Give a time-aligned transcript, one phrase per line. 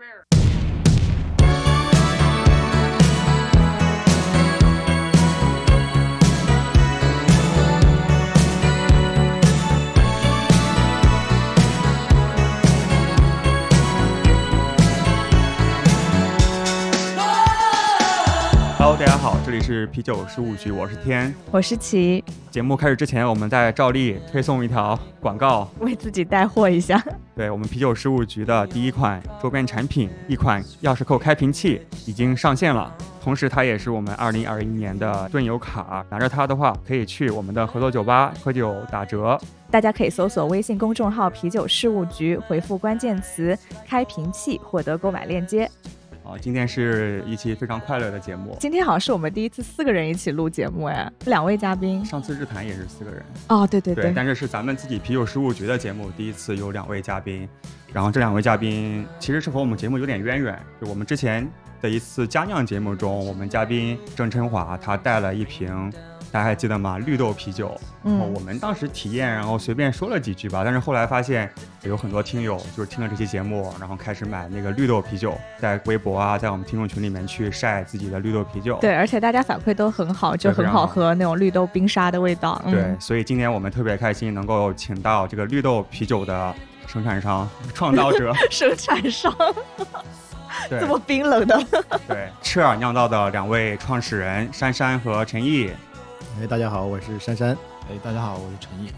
[0.00, 0.29] Bear.
[19.20, 21.32] 好，这里是啤酒事务局，我是天。
[21.50, 25.70] 我是琪，节目开始之前，我们再照例推送一条广告。
[25.80, 27.04] 为自己带货一下。
[27.36, 32.90] 对我们啤酒事务局的第一款周边产品，一款钥匙扣开瓶器已经上线了。
[33.22, 36.02] 同时，它也是我们二零二一年的盾友卡。
[36.08, 39.38] 拿着它的话，可以去我们的合作酒吧喝酒打折。
[39.70, 43.54] 大家可以搜索微信公众号“啤酒事务局”，回复关键词
[43.86, 45.70] “开瓶器”获得购买链接。
[46.30, 48.56] 啊，今天是一期非常快乐的节目。
[48.60, 52.04] 今天好像是我们第一次四个人一起录节目，哎，两位嘉宾。
[52.04, 53.20] 上次日谈也是四个人。
[53.48, 57.48] 哦，对对对，但是是咱们自己啤酒事务局的节目，第一次有两位嘉宾。
[57.92, 61.44] 然后这两位嘉宾其实是和我们节目有点渊源，就我们之前
[61.82, 65.92] 的一次佳酿节目中，我们嘉宾郑琛华他带了一瓶。
[66.32, 66.96] 大家还记得吗？
[66.98, 70.62] 绿豆啤酒，然后我们当时体验，然后随便说了几句吧。
[70.64, 71.50] 但是后来发现
[71.82, 78.78] 有很多听友就是听了这期节目，然后开始买那个绿豆啤酒，在微博啊，在我们听众群里面去晒自己的绿豆啤酒。
[78.80, 82.62] 对，而且大家反馈都很好，就很好喝，那种绿豆冰沙的味道。
[82.70, 86.54] 对，所以今年我们特别开心能够请到这个绿豆啤酒的
[86.86, 89.34] 生产商、创造者、 生产商，
[90.70, 91.60] 这么冰冷的。
[92.06, 95.72] 对，赤耳酿造的两位创始人珊珊和陈毅。
[96.40, 97.50] 哎，大家好，我是珊珊。
[97.90, 98.90] 哎，大家好，我是陈毅。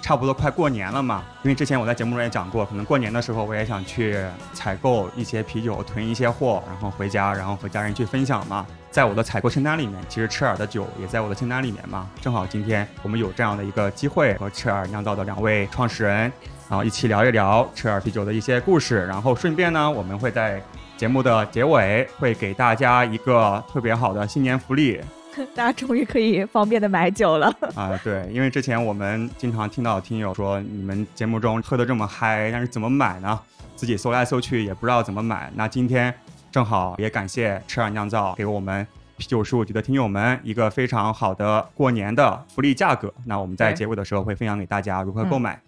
[0.00, 4.18] 差不多快过年了嘛，因为之前我在节目中也讲过，可能过年的时候我也想去
[4.52, 8.66] 采购一些啤酒，囤一些货，然后回家，然后和家人去分享嘛。
[8.90, 12.10] 在我的采购清单里面，其实赤耳的酒也在我的清单里面嘛。
[12.20, 16.32] 正好今天我们有这样的一个机会，和赤耳酿造的两位创始人，
[16.68, 20.60] 然后一起聊一聊赤耳啤酒的一些故事，然后顺便呢，我们会在
[20.96, 25.00] 节目的结尾会给大家一个特别好的新年福利。
[25.54, 27.98] 大家终于可以方便的买酒了 啊！
[28.04, 33.38] 对，因为之前我们经常听到听友说，你们节目中喝的这么嗨，但是怎么买呢？
[33.74, 35.50] 自己搜来搜去也不知道怎么买。
[35.54, 36.12] 那今天
[36.50, 43.12] 正好也感谢赤耳酿造给我们啤酒事务局的听友们一个非常好的过年的福利价格。
[43.24, 45.60] 那我们在结尾的时候会分享给大家如何购买。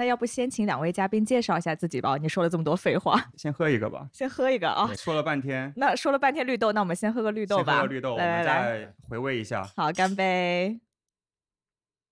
[0.00, 2.16] 那要不先请两位嘉宾介绍一下自己吧？
[2.16, 4.08] 你说了这么多废话，先喝一个吧。
[4.14, 4.90] 先喝一个啊！
[4.96, 7.76] 说了半天，那说了半天绿豆，那我们先喝个绿豆吧。
[7.76, 9.62] 喝个绿豆，来来来，回味一下。
[9.76, 10.80] 好，干杯！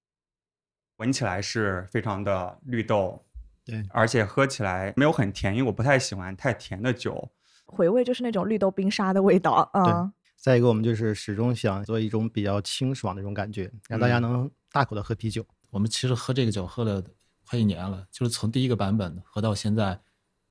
[1.01, 3.25] 闻起来是非常的绿豆，
[3.65, 7.27] 对，而且喝起来没有很甜，因为我不太喜欢太甜的酒。
[7.65, 10.13] 回味就是那种绿豆冰沙的味道啊。
[10.37, 15.43] 再一个，我们就是始终想做一种比较清爽的这种感觉，让大家能大口的喝啤酒。
[15.71, 17.03] 我们其实喝这个酒喝了。
[17.49, 19.99] 快一年了，就是从第一个版本喝到现在，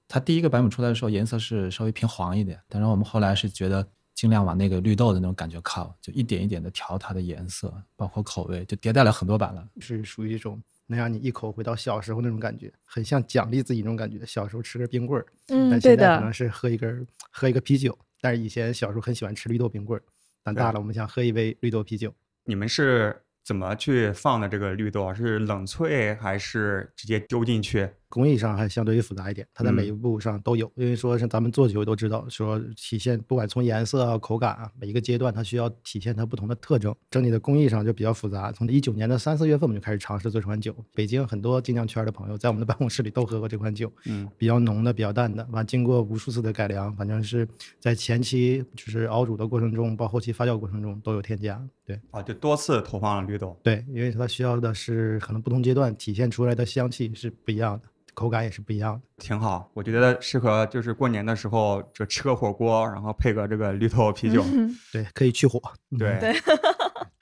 [0.08, 9.68] 它第一个版本出来的时候颜色是稍微偏黄一点，但是我们后来是觉得尽量往那个绿豆的那种感觉靠，就一点一点的调它的颜色，包括口味，就迭代了很多版了。
[9.80, 14.26] 是属于一种能让你一口回到小时候那种感觉，很像奖励自己那种感觉。
[14.26, 20.02] 小时候吃根冰棍儿，嗯，但现在可能是喝一根喝一个啤酒，但是以前小时候很喜欢吃绿豆冰棍儿，
[20.44, 22.12] 长大了我们想喝一杯绿豆啤酒。
[22.44, 23.22] 你们是？
[23.48, 25.14] 怎么去放的这个绿豆啊？
[25.14, 27.90] 是冷萃还是直接丢进去？
[28.10, 30.72] 工艺上还相对于复杂一点，它在每一步上都有。
[30.76, 36.96] 因为说像咱们做酒都知道，说体现不管从颜色啊、口感啊，每一个阶段它需要体现它不同的特征。
[37.12, 38.52] 整体的工艺上就比较复杂。
[38.52, 40.74] 从一九年的三四月份我们就开始尝试做这款酒。
[40.94, 45.46] 北京很多精酿圈的朋友在我们的办公室里都喝过这款酒，嗯，比较浓的、比较淡的。
[45.52, 47.48] 完经过无数次的改良，反正是
[47.80, 51.62] 在前期就是熬煮的过程中，包括后期发酵过程中都有添加。
[51.86, 53.58] 对，啊，就多次投放了绿豆。
[53.62, 57.84] 对，因为它需要的是可能不同阶段体现出来的香气是不一样的。
[58.18, 59.70] 口感也是不一样的，挺好。
[59.76, 64.44] 我觉得适合就是过年的时候，就吃个火锅，然后配个这个绿豆啤酒，
[64.92, 65.62] 对，可以去火。
[66.00, 66.34] 对，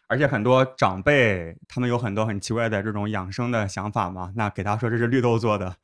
[0.08, 5.76] 而且很多长辈他们有很多很奇怪的这种养生的想法嘛，那给他说这是绿豆做的，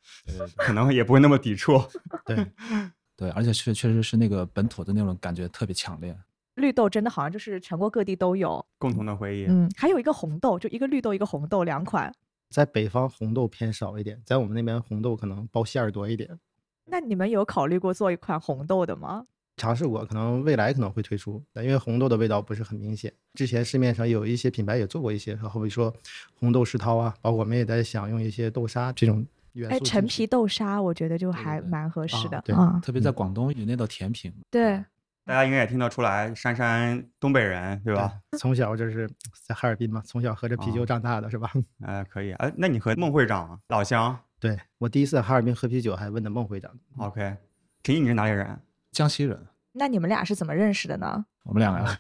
[0.55, 1.83] 可能也不会那么抵触。
[2.25, 2.47] 对，
[3.17, 6.15] 对，而且确确实是那个本土的那种感觉特别强烈。
[6.55, 9.45] 绿豆真的好像就是全国各地都有共同的回忆。
[9.49, 12.13] 嗯，还有一个红豆，就一个绿豆一个红豆两款。
[12.51, 16.37] 在北方红豆偏少一点，在我们那边红豆可能包馅儿多一点。
[16.85, 19.25] 那你们有考虑过做一款红豆的吗？
[19.57, 23.13] 尝试过，可能未来可能会推出，但因为红豆的味道不是很明显。
[23.35, 25.93] 之前市面上有一些品牌也做过一些，然后比如说
[26.33, 29.75] 红豆石涛啊，包括我们也在想用一些豆沙这种元素。
[29.75, 32.41] 哎，陈皮豆沙，我觉得就还蛮合适的。
[32.43, 34.33] 对，特别在广东有那道甜品。
[34.49, 34.83] 对。
[35.31, 38.11] 大家应该也听得出来，珊珊东北人，对吧？
[38.37, 39.09] 从小就是
[39.47, 41.49] 在哈尔滨嘛，从小喝着啤酒长大的，是吧？
[41.87, 42.33] 哎，可以。
[42.33, 44.19] 哎，那你和孟会长老乡？
[44.41, 46.69] 对我第一次在哈尔滨喝啤酒，还问的孟会长。
[46.97, 47.37] OK，
[47.81, 48.59] 陈毅，你是哪里人？
[48.91, 49.39] 江西人。
[49.71, 51.25] 那你们俩是怎么认识的呢？
[51.43, 51.97] 我们俩呀，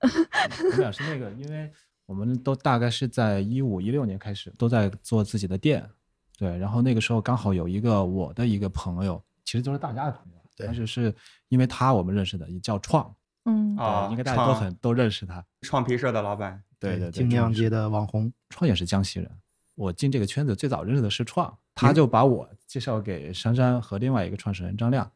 [0.64, 1.70] 我们俩是那个，因为
[2.06, 5.86] 我们都大概是在一五一六年开始都在做自己的店，
[6.38, 11.14] 对，然后那个时候刚好有一个我的一个朋友，其实就是大家的朋友，对但是是
[11.48, 13.14] 因为他我们认识的，也叫创，
[13.44, 16.62] 嗯啊对，应该大家都很都认识他，创皮社的老板。
[16.78, 19.30] 对对对，精酿就是街的网红，创也是江西人。
[19.74, 25.10] 我进这个圈子最早认识的是创，他就把我介绍给珊珊和另外一个创始人张亮。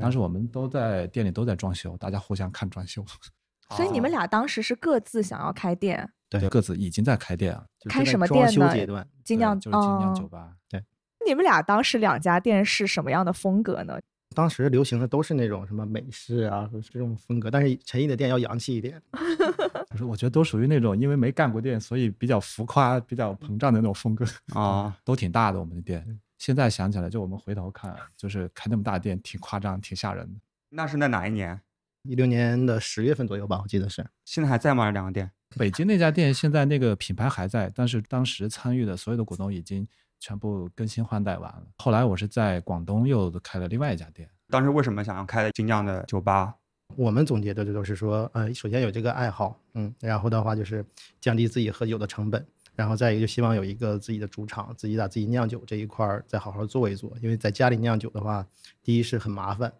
[0.00, 3.04] 当时我们都在店里都在装修，大家互相看装修，
[3.74, 10.54] 所以你们俩当时是各自想要开店，对各自已经在开店了，开什么店呢修阶段，精酿就是精酿哦酒吧。
[10.68, 10.84] 对
[11.26, 13.98] 你们俩当时两家店是什么样的风格呢？
[14.34, 19.00] 当时流行的都是那种什么美式啊，这种风格，但是陈毅的店要洋气一点。
[19.90, 25.58] 就是我觉得都属于那种因为没干过店，所以比较浮夸、比较膨胀的那种风格，啊， 都挺大的。
[25.58, 30.38] 我们的店现在想起来，就我们回头看，就是开那么大店，挺夸张、挺吓人的。
[30.68, 31.60] 那是在哪一年？
[32.02, 34.06] 一六年的十月份左右吧，我记得是。
[34.24, 34.84] 现在还在吗？
[34.86, 35.30] 这两个店？
[35.56, 39.86] 北京那家店现在那个品牌还在，但是当时参与的所有的股东已经
[40.20, 41.62] 全部更新换代完了。
[41.78, 46.54] 后来我是在广东又开了另外一家店，当时为什么想要开精酿的酒吧？
[46.96, 50.84] 我们总结的这都是说，呃，首先有这个爱好，嗯，然后的话就是
[51.20, 52.44] 降低自己喝酒的成本，
[52.74, 58.46] 然后再一个就希望有一个自己的主场，自己把自己酿酒这一块儿再好好做一做，因为在家里酿酒的话，
[58.82, 59.72] 第一是很麻烦，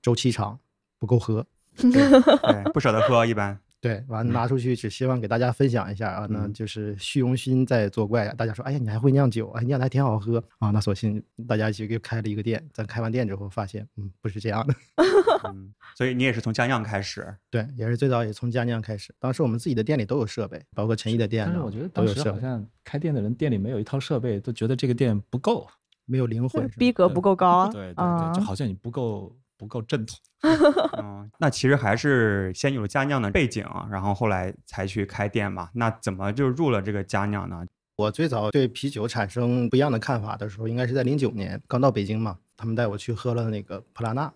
[0.00, 0.58] 周期长，
[0.98, 1.46] 不够喝，
[1.76, 3.60] 对，不舍得喝，一般。
[3.84, 8.32] 对，完了拿出去只希望给大家分享一下啊，那嗯就是虚荣心在作怪啊。
[8.32, 10.70] 大家说，哎呀，你还会酿酒，哎，酿的还挺好喝啊。
[10.70, 14.74] 那索性大家一起又开了一个店，咱开完店之后发现，嗯，不是这样的。
[15.52, 17.26] 嗯，所以你也是从家酿开始。
[17.50, 19.14] 对，也是最早也从家酿开始。
[19.18, 25.68] 当时我们自己的店里都有设备，包括陈毅的店呢，但是我觉得当时好像开店的人店里没有一套设备，都觉得这个店不够。
[26.06, 29.34] 没有灵魂，逼格不够高， 对对对，啊就好像你不够
[29.64, 30.16] 不够正统。
[31.00, 35.70] 嗯，那其实还是先有家酿的背景，然后后来才去开店嘛。
[35.72, 37.64] 那怎么就入了这个家酿呢？
[37.96, 44.30] 我最早对啤酒产生不一样的看法的时候，应该是在零九年刚到北京嘛，他们带我去喝了那个普拉纳，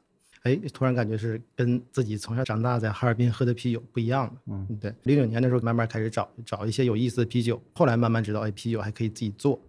[0.44, 4.40] 哎，突然感觉是跟自己从小长大在哈尔滨喝的啤酒不一样的。
[4.46, 9.60] 嗯，对，零九年的时候慢慢开始找找一些有意思的啤酒，后来慢慢知道，哎，啤酒还可以自己做，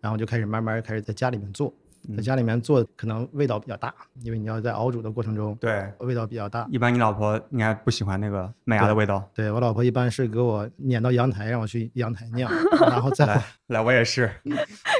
[0.00, 1.72] 然后就开始慢慢开始在家里面做，
[2.16, 6.66] 在家里面做可能味道比较大，因为你要在熬煮的过程中，对，味道比较大。
[6.70, 9.28] 一般你老婆应该不喜欢那个麦芽的味道。
[9.34, 12.50] 对我老婆一般是给我撵到阳台，让我去阳台酿，
[12.88, 14.30] 然后再来来，我也是，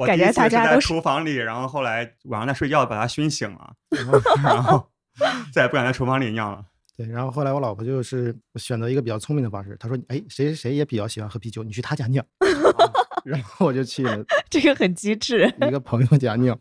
[0.01, 3.73] 我 感觉第一次是在大家都厨房里，然后后来晚上在睡觉把她熏醒了，
[4.43, 4.87] 然后
[5.53, 6.65] 再也不敢在厨房里酿了。
[6.97, 12.25] 对，然后后来我老婆就是选择一个比较聪明的方式，她说：“哎，谁谁谁也比较喜欢喝啤酒，你去他家酿。
[13.25, 15.53] ”然后我就去了这个很机智。
[15.61, 16.59] 一个朋友家酿。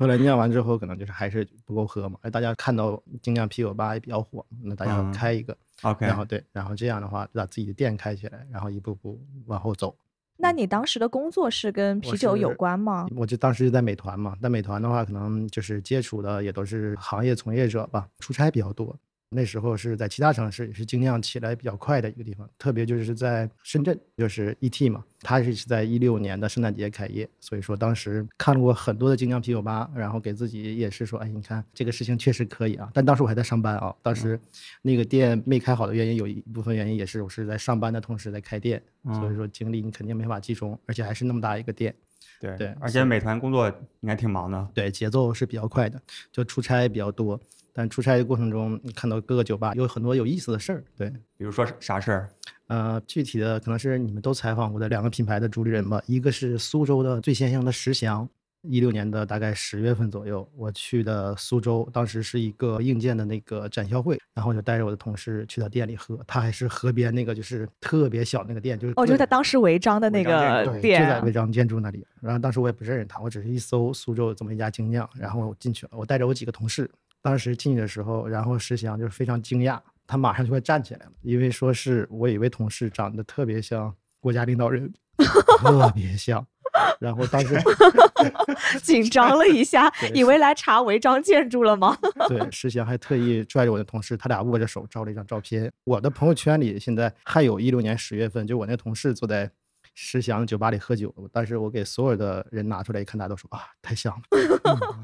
[0.00, 2.18] 后来酿完之后，可能就是还是不够喝嘛。
[2.22, 9.94] 哎，大家看到精酿啤酒吧也比较火，那大家嗯开一个，OK，然后对，然后这样的话把自己的店开起来，然后一步步往后走。
[10.38, 13.06] 那你当时的工作是跟啤酒有关吗？
[13.14, 18.96] 我就当时就在美团嘛，在美团的话，可能就是接触的也都是行业从业者吧，出差比较多。
[19.32, 32.90] 那时候是在其他城市也是精酿起来比较快的一个地方，特别就是在深圳，就是 ET 嘛，它是是在一六年的圣诞节开业，所以说当时看过很多的精酿啤酒吧，然后给自己也是说，哎，你看这个事情确实可以啊。
[32.92, 34.38] 但当时我还在上班啊，当时
[34.82, 38.82] 那个店没开好的原因有一部分原因也是我是在上班的同时在开店，
[39.14, 41.94] 所以说精力你肯定没法集中，而且还是那么大一个店。
[42.40, 43.68] 对对而且美团工作
[44.00, 44.68] 应该挺忙的。
[44.74, 46.00] 对，节奏是比较快的，
[46.32, 47.38] 就出差比较多。
[47.80, 50.84] 但出差的过程中，你看到各个酒吧有很多有意思的事儿。
[50.98, 51.08] 对，
[51.38, 52.28] 比如说啥事儿？
[52.66, 58.28] 呃，具体的可能是你们都采访过的两个品牌的主理人吧，一个是苏州的最先香的石祥。
[58.68, 72.06] 一六年的大概十月份左右，我去的苏州，当时是一个硬件的那个展销会，然后我就带着我的同事去他店里喝，他还是河边那个就是特别小那个店，就是哦，就是他当时违章的那个，店，就在违章建筑那里。
[72.20, 76.90] 然后当时我也不认识他，我只是一搜苏州有这么一家精酿，然后我进去了，我带着我几个同事。
[77.22, 84.92] 当时进去的时候，然后石祥就是非常惊讶，他马上就快站起来了，因为说是我有一位同事长得特别像国家领导人，
[85.60, 86.46] 特别像。
[87.00, 87.58] 然后当时
[88.82, 91.96] 紧张了一下，以为来查违章建筑了吗？
[92.28, 95.72] 对石祥还特意拽着我的同事，他俩握着手照了一张照片。
[95.84, 99.50] 我的朋友圈里现在还有一六年十月份，就我那同事坐在
[99.94, 104.22] 石祥酒吧里喝酒，但是我给所有的人拿出来一看，大家都说啊，太香了。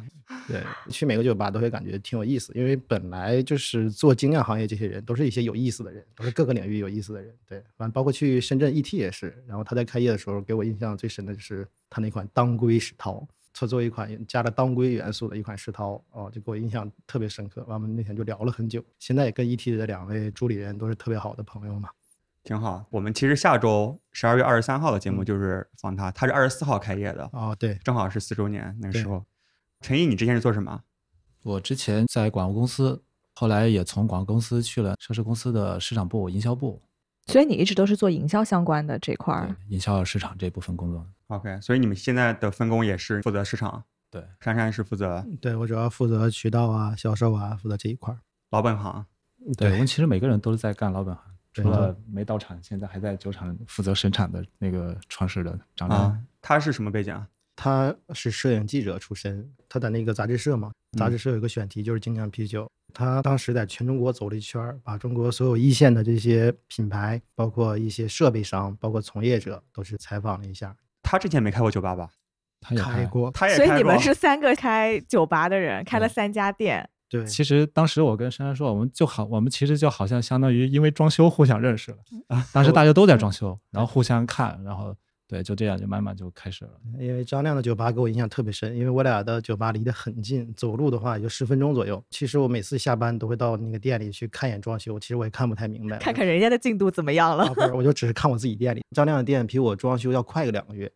[0.48, 7.34] 对，去每个酒吧都会感觉挺有意思，因为本来就是做精酿行业这些人都是一些有意思的人，都是各个领域有意思的人。
[7.46, 13.26] 对，完包括去深圳 ET 也是，然后他在开业的时候给我印象最深的就是他那款当归石涛。
[13.58, 17.62] 它作为一款加了当归元素的一款石涛，哦，就给我印象特别深刻。
[17.62, 18.84] 完，我们那天就聊了很久。
[18.98, 21.88] 现在也跟 ET 的两位助理人都是特别好的朋友嘛。
[22.46, 22.86] 挺好。
[22.90, 29.22] 我们其实下周十二月二十三号的节目嗯就是访他，他是二十四号开业的，哦，对，正好是四周年那个时候。
[29.80, 30.80] 陈毅，你之前是做什么？
[31.42, 33.02] 我之前在广告公司，
[33.34, 36.80] 后来也从广告公司去了上市公司的市场部、营销部，
[37.26, 39.54] 所以你一直都是做营销相关的这块儿。
[39.68, 41.04] 营销市场这部分工作。
[41.26, 48.18] OK，所以你们现在的分工也是负责市场，对，珊珊是负责对我主要负责渠道啊、销售啊，负责这一块儿。
[48.50, 49.04] 老本行。
[49.56, 56.00] 对我们其实每个人都是在干老本行，对除了没到场，现在还在酒厂负责生产的那个创始的张亮。
[56.00, 57.26] 啊，他是什么背景啊？
[57.54, 62.70] 他是摄影记者出身，他在那个杂志社嘛，杂志社有个选题就是精酿啤酒。
[62.92, 70.74] 他当时在全中国走了一圈儿，把中国所有一线的这些品牌，包括一些设备商，包括从业者，都是采访了一下。
[71.02, 72.10] 他之前没开过酒吧吧？
[72.60, 76.88] 他也开过，他也开过所以你们是三个开酒吧的人，开了三家店。
[77.08, 81.98] 对，其实当时我跟珊珊说，我们就好，我们其实就好像相当于因为装修互相认识了
[82.28, 82.44] 啊。
[82.52, 84.94] 当时大家都在装修，然后互相看，然后
[85.28, 86.72] 对，就这样就慢慢就开始了。
[86.98, 92.02] 因为张亮的酒吧给我印象特别深，因为我俩的酒吧离得很近，走路的话也就十分钟左右。
[92.10, 97.54] 其实我每次下班都会到那个店里去看一眼装修，其实我也看不太明白，看看人家的进度怎么样了啊，。
[97.54, 98.82] 不是，我就只是看我自己店里。
[98.94, 100.90] 张亮的店比我装修要快个两个月，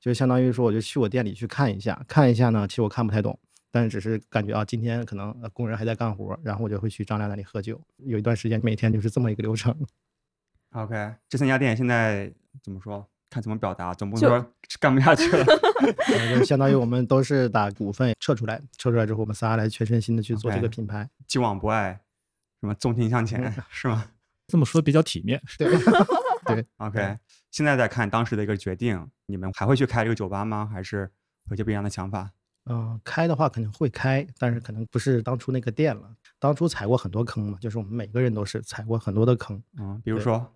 [0.00, 3.38] 就相当于说我就去我店里去看一下，看一下呢，其实我看不太懂，
[3.74, 7.80] 但是只是感觉啊，今天可能呃工人还在干活，然后我就会去张亮那里喝酒。
[7.96, 9.76] 有一段时间每天就是这么一个流程。
[10.70, 13.04] OK，这三家店现在怎么说？
[13.28, 15.44] 看怎么表达，总不能说干不下去了。
[16.46, 21.10] 相当于我们都是把股份撤出来，撤出来之后，我们仨来全身心的去做这个品牌。
[21.26, 22.00] 既往不碍，
[22.60, 24.08] 什么纵情向前，是吗
[24.46, 25.42] 这么说比较体面。
[25.58, 25.68] 对，
[26.46, 27.18] 对，？OK，
[27.50, 30.70] 现在再看当时的一个决定，你们还会去开这个酒吧吗？
[30.72, 31.10] 还是
[31.50, 32.30] 有些不一样的想法？
[32.66, 36.02] 嗯、开的话肯定会开，但是可能不是当初那个店了。
[36.38, 39.62] 当初踩过很多坑嘛，就是我们每个人都是踩过很多的坑。
[39.78, 40.50] 嗯，比如说，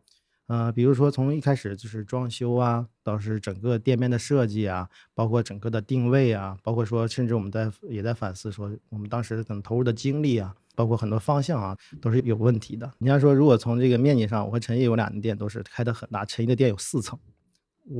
[0.46, 12.90] 呃，比如说从一开始就是装修啊，到是整个店面的设计啊，包括整个的定位啊，包括说甚至我们在也在反思说，我们当时可能投入的精力啊，包括很多方向啊，都是有问题的。
[12.98, 17.18] 你要说如果从这个面积上，我和陈毅我俩的店都是开的很大，陈毅的店有四层，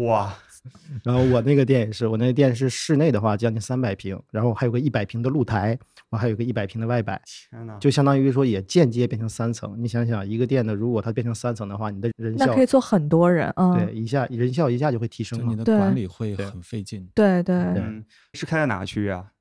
[0.06, 0.34] 哇，
[1.04, 5.78] 然后我那个店也是，我那个店是室内的话将近三百平，然后还有个一百平的露台，
[6.10, 7.78] 我还有个一百平的外摆，天哪！
[7.78, 9.74] 就相当于说也间接变成三层。
[9.78, 15.56] 你想想，一个店的如果它变成三层的话，你的人效那可以做很多人，嗯，对一下人效一下就会提升嘛就你。
[15.56, 17.08] 的对管理会很费劲。
[17.14, 19.32] 对对对嗯，是开在哪个区域啊？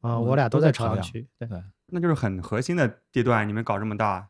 [0.00, 4.28] 啊、我我俩都在朝阳区，对对，那就是很核心的地段，你们搞这么大，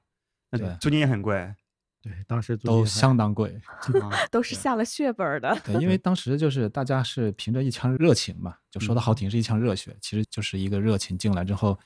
[0.51, 1.55] 那对租金也很贵。
[2.03, 3.61] 对，当时都相当贵。
[4.01, 5.55] 啊 都是下了血本的。
[5.65, 11.79] 对，因为当时就是大家是凭着一腔热情嘛，就说的好听是一腔热血，其实就是一个热情进来之后，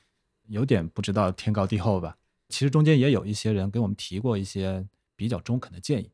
[0.46, 2.16] 有点不知道天高地厚吧。
[2.48, 6.10] 其实中间也有一些人给我们提过一些比较中肯的建议，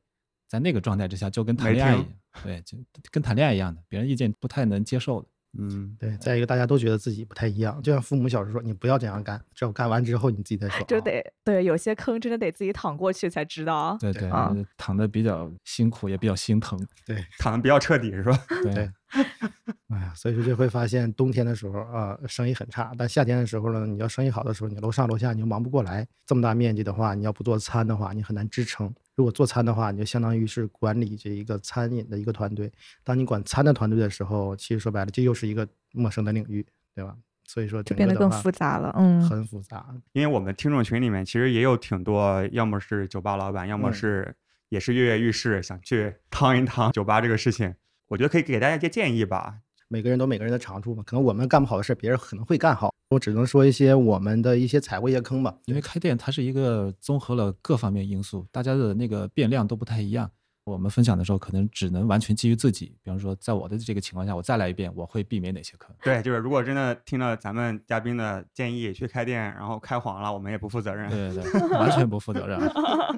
[0.48, 2.06] 在那个状态之下，就跟谈恋爱一样，
[2.42, 2.78] 对，就
[3.10, 5.28] 跟谈恋爱一样的，别人意见不太能接受的。
[5.58, 10.84] 嗯，对，再一个大家都觉得自己不太一样，就像父母小时候说你不要这样干，只有干完之后你自己再说。
[10.86, 13.96] 就啊得对，有些坑真的得自己躺过去才知道。
[14.00, 16.78] 对对，啊呃躺的比较辛苦，也比较心疼。
[17.04, 18.38] 对 躺的比较彻底是吧？
[18.62, 18.90] 对对
[19.90, 26.06] 哎呀，所以说就会发现冬天的时候啊，生意很差，但夏天的时候呢，你要生意好的时候，你楼上楼下你又忙不过来。
[26.24, 28.92] 这么大面积的话，你要不做餐的话，你很难支撑。
[29.20, 32.72] 如果做餐的话，你就相当于是管理这一个餐饮的一个团队。
[33.04, 37.14] 当你管餐的团队的时候，其实说白了，这又是一个陌生的领域，对吧？
[37.44, 39.94] 所以说就变得更复杂了，嗯，很复杂。
[40.12, 44.34] 因为我们听众群里面其实也有挺多，要么是酒吧老板，要么嗯是
[44.70, 47.74] 也是跃跃欲试，想去 趟一趟酒吧这个事情。
[48.08, 49.58] 我觉得可以给大家一些建议吧。
[49.88, 52.94] 每个人都每个人的长处嘛，可能我们干不好的事，别人可能会干好。
[53.10, 55.56] 我只能说一些我们的一些踩过一些坑吧。
[55.66, 60.30] 因为开店它是一个综合了各方面因素，大家的那个变量都不太一样。
[60.64, 65.94] 我们分享的时候可能只能完全基于自己，比方说在我的这个情况下，我再来一遍，我会避免哪些坑。
[66.02, 71.08] 对，就是如果真的听了咱们嘉宾的建议去开店，然后开黄了，我们也不负责任。
[71.10, 72.58] 对对对，完全不负责任。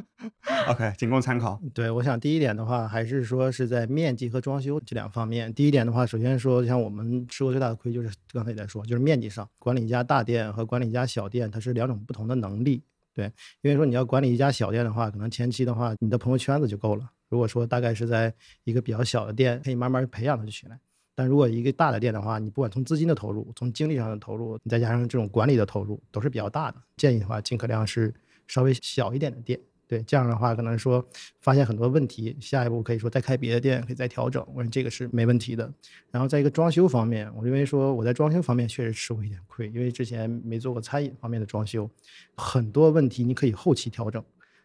[0.68, 1.60] OK，仅供参考。
[1.74, 5.52] 对，我想第一点的话，还是说是在面积和装修这两方面。
[5.52, 12.82] 第一点的话，首先说，像我们吃过最大的亏，就是刚才也在说，就是面积上，管理一家大店和管理一家小店，它是两种不同的能力。
[13.12, 13.26] 对，
[13.60, 17.10] 因为说你要管理一家小店的话，可能前期的话，你的朋友圈子就够了。
[17.32, 18.30] 如果说大概是在
[18.64, 20.78] 一个比较小的店，可以慢慢培养它就起来。
[21.14, 26.76] 但如果一个大的店的话，你不管从资金的投入，从精力上的投入，你再加上这种管理的投入，都是比较大的。
[26.98, 28.12] 建议的话，尽可量是
[28.48, 29.58] 稍微小一点的店，
[29.88, 31.02] 对，这样的话可能说
[31.40, 35.72] 发现很多问题，下一步可以说再开别的店，可以再调整，我认为这个是没问题的。
[36.10, 41.88] 然后在一个装修方面，我认为说我在装修方面确实吃过一点亏，因为之前没做过餐饮方面的装修，
[42.36, 44.22] 很多问题你可以后期调整，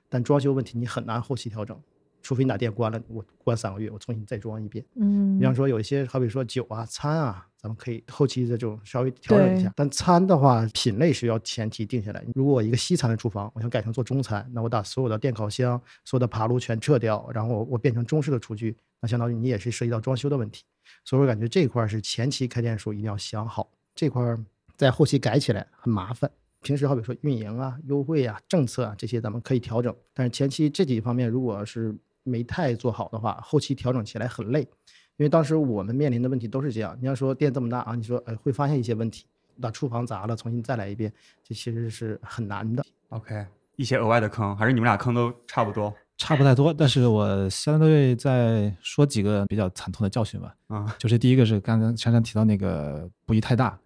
[0.09, 1.77] 但装修问题你很难后期调整。
[2.27, 4.84] 除非你把店关了，我关三个月，我重新再装一遍。
[4.96, 9.72] 嗯比方说有一些，好比说酒啊、餐啊，咱们可以后期的这种稍微调整一下。
[9.77, 12.22] 但餐的话，品类是要前提定下来。
[12.36, 20.65] 如果我一个西餐的厨房，我想改成做中餐，那我把所有的电烤箱、所有的爬炉全撤掉，然后我我变成中式的厨具，那相当于你也是涉及到装修的问题。
[21.05, 24.38] 所以我感觉这块儿是前期开店的时候一定要想好，这块儿
[24.75, 26.29] 在后期改起来很麻烦。
[26.63, 31.96] 平时好比说运营啊、优惠啊、政策啊这些咱们可以调整，但是前期这几方面如果是
[32.27, 34.62] 没太做好的话，后期调整起来很累。
[35.15, 39.25] 因为当时我们面临的问题都是这样，你要说店这么大啊，你说呃会发现一些问题，
[39.60, 41.12] 把厨房砸了，重新再来一遍，
[41.43, 42.86] 这其实是很难的。
[43.10, 43.43] OK，
[43.77, 50.55] 一些额外的坑，还是你们俩坑都差不多差不太多，但是我相对再说几个比较惨痛的教训吧。
[50.67, 50.96] 啊？
[51.00, 53.79] 就是第一个是刚刚珊珊提到那个不宜太大，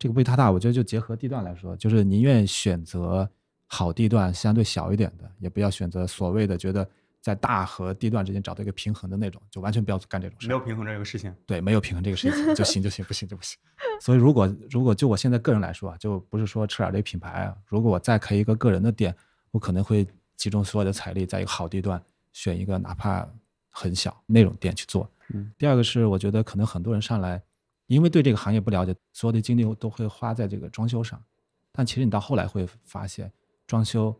[0.00, 3.28] 这个不宜太大，我觉得就结合地段来说，就是宁愿选择
[3.68, 6.88] 好地段相对小一点的，也不要选择所谓的觉得
[7.22, 10.48] 在大和地段之间找到一个平衡的那种，就完全不要干这种事。
[10.48, 11.32] 没有平衡这个事情。
[11.46, 13.56] 对，没有平衡这个事情就行就行，不行就不行。
[14.00, 19.14] 所以如果如果就我现在个人来说啊，就不是说赤耳这个品牌啊，如果我再开一个个人的店，
[19.52, 20.04] 我可能会
[20.36, 22.02] 集中所有的财力在一个好地段，
[22.32, 23.26] 选一个哪怕
[23.70, 25.08] 很小那种店去做。
[25.32, 27.40] 嗯，第二个是我觉得可能很多人上来，
[27.86, 31.22] 因为对这个行业不了解，所有的精力都会花在这个装修上，
[31.70, 33.30] 但其实你到后来会发现，
[33.68, 34.12] 装修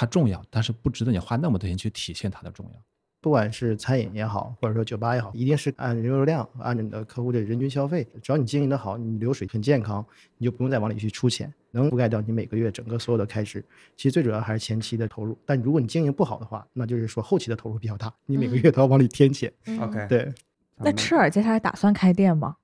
[0.00, 2.82] 它重要，但是不值得你花那么多钱去体现它的重要。
[3.20, 10.02] 不管是餐饮也好，或者说酒吧也好，一定是按人流量，按照你的客户的人均消费，只要你经营的好，你流水很健康，
[10.38, 13.62] 你就不用再往里去出钱，能覆盖掉你每个月整个所有的开支。
[13.94, 19.52] 其实最主要还是前期的投入，但如果你经营不好的话，那就是说后期的投入比较大，你每个月都要往里添钱。
[19.66, 20.32] 嗯 OK，对，
[20.78, 22.56] 那赤耳接下来打算开店吗？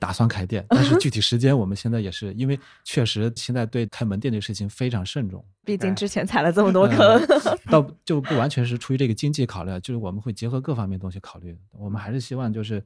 [0.00, 6.98] 打算开店，但是具体时间我们现在也是因为确实现在对开门店这个事情非常慎重，毕竟之前踩了这么多坑。
[6.98, 11.56] 呃倒就不完全是出于这个经济考虑，就是我们会结合各方面东西考虑。
[11.72, 12.82] 我们还是希望就是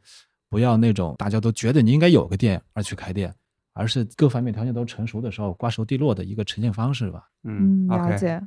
[0.51, 3.33] 不要那种大家都觉得你应该有个店而去开店，
[3.73, 7.29] 而是各方面条件都成熟的时候瓜熟蒂落的一个呈现方式吧。
[7.45, 8.43] 嗯了，OK，解。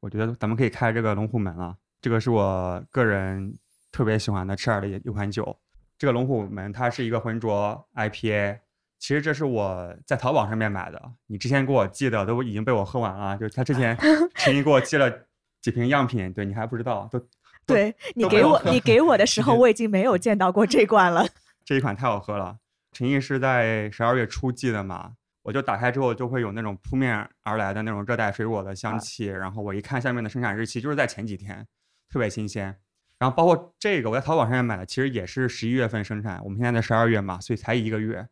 [0.00, 1.74] 我觉得咱们可以开这个龙虎门了。
[2.02, 3.54] 这个是我个人
[3.90, 5.56] 特别喜欢的赤耳的一一款酒。
[6.00, 8.60] 这个龙虎门它是一个浑浊 IPA，
[8.98, 13.36] 其实这是我在淘宝上面买的，你之前给我寄的都已经被我喝完了。
[13.36, 13.94] 就是他之前
[14.36, 15.12] 陈毅给我寄了
[15.60, 17.22] 几瓶样品，对你还不知道，都
[17.66, 21.22] 对你给我你给我的时候，我已经没有见到过这罐了。
[21.66, 22.56] 这一款太好喝了。
[22.92, 31.66] 陈毅是在十二月初寄的嘛，我就打开之后就会有那种扑面而来的那种热带水果的香气，然后我一看下面的生产日期就是在前几天，
[32.10, 32.74] 特别新鲜。
[33.20, 38.26] 然后包括这个我在淘宝上面买的，其实也是十一月份生产，我们现在在十二月嘛，所以才一个月。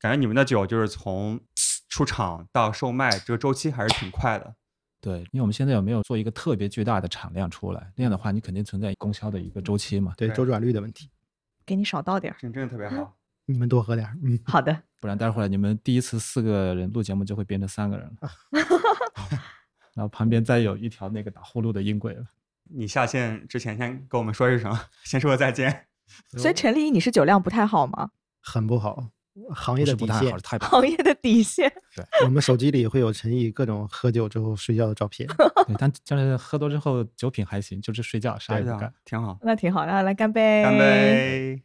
[0.00, 1.40] 感觉你们的酒就是从
[1.88, 4.56] 出厂到售卖这个周期还是挺快的。
[5.00, 11.08] 对，因为我们现在有没有做一个特别巨大的产量出来，那样的话你肯定存在供销的一个周期嘛，对对周转率的问题，
[11.64, 12.36] 给你少倒点儿。
[12.40, 13.16] 真真的特别好。
[13.46, 14.18] 你们多喝点儿。
[14.24, 18.30] 嗯， 好的， 不然待会儿你们第一次四个人录节目就会变成三个人了，
[19.94, 22.24] 然后旁边再有一条那个打呼噜的音轨了。
[22.74, 25.86] 你下线之前先跟我们说一声，先说个再见。
[26.36, 28.10] 所以陈丽，你是酒量不太好吗？
[28.40, 29.10] 很不好，
[29.54, 30.38] 行业的底线不太好，。
[30.38, 30.70] 太 不好。
[30.80, 31.72] 行业的底线。
[32.24, 35.28] 我们手机里会有陈毅各种喝酒之后睡觉的照片。
[35.66, 39.38] 对，但就是喝多之后酒品还行，就是睡觉啥也干。，挺好。
[39.42, 40.62] 那挺好，那来干杯！
[40.62, 40.76] 干！
[40.76, 41.62] 杯！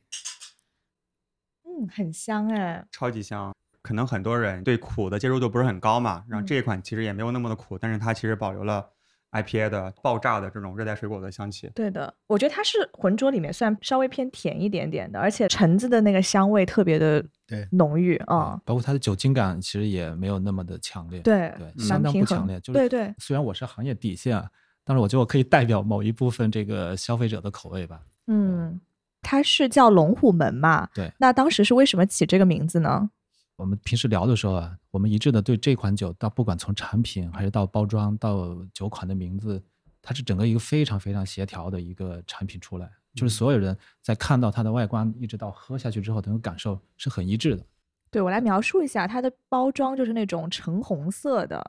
[1.64, 2.86] 嗯，很香哎。
[2.92, 3.54] 超级香。
[3.82, 8.90] 可能很多人对苦的接受度不是很高嘛，然后嗯这一款其实也没有那么的苦，但是它其实保留了
[9.32, 11.70] IPA 的爆炸的这种热带水果的香气。
[11.76, 18.60] 对的，我觉得它是浑浊里面算稍微偏甜一点点的，而且橙子的那个香味特别的对浓郁啊。
[18.66, 21.20] 包括它的酒精感其实也没有那么的强烈。
[21.22, 22.60] 对对，嗯相当不强烈。
[22.62, 24.50] 就是对对虽然我是行业底线啊，
[24.84, 28.02] 但是我觉得我可以代表某一部分这个消费者的口味吧。
[28.28, 28.80] 嗯，
[29.22, 30.88] 它是叫龙虎门嘛？
[30.94, 33.10] 对那当时是为什么起这个名字呢？
[33.58, 39.62] 我们平时聊的时候啊，我们一致的对这款酒，到不管从产品还是到包装到酒款的名字，
[40.02, 47.66] 它是整个一个非常非常协调的一个产品出来，就是所有人在看到它的外观，一直到喝下去之后的那种感受是很一致的。
[48.12, 51.60] 对我来描述一下，它的包装就是那种橙红色的，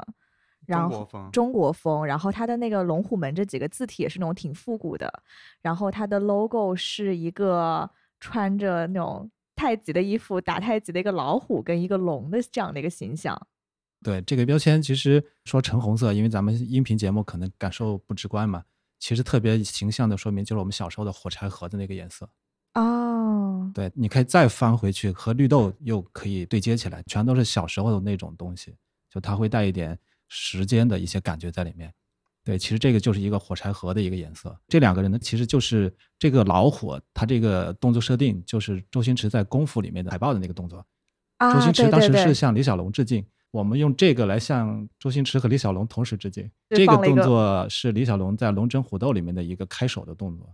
[0.66, 1.30] 然后中国风。
[1.32, 5.10] 中国风，然后它的那个龙虎门这几个字体也是那种挺复古的，
[5.62, 13.36] 然后它的 logo 是一个穿着那种太极的衣服打太极的一个老虎跟一个龙的这样的一个形象。
[14.04, 18.62] 对这个标签，其实说橙红色，因为咱们音频节目可能感受不直观嘛。
[19.00, 22.28] 其实特别形象的说明就是我们小时候的火柴盒的那个颜色。
[22.74, 28.76] 哦，对，你可以再翻回去，和绿豆又可以对接起来，全都是小时候的那种东西，
[29.10, 31.92] 就它会带一点时间的一些感觉在里面。
[32.48, 34.58] 对，其实这个就是一个火柴盒的一个颜色。
[34.68, 40.82] 这两个人呢，其实就是这个老虎，他这个动作设定就是周星驰在《功夫》里面的海报的那个动作。
[41.36, 46.50] 啊，周星驰当时是向李小龙致敬，我们用这个来向周星驰和李小龙同时致敬。
[46.70, 50.50] 这个动作是李小龙在《龙争虎斗》里面的一个开手的动作，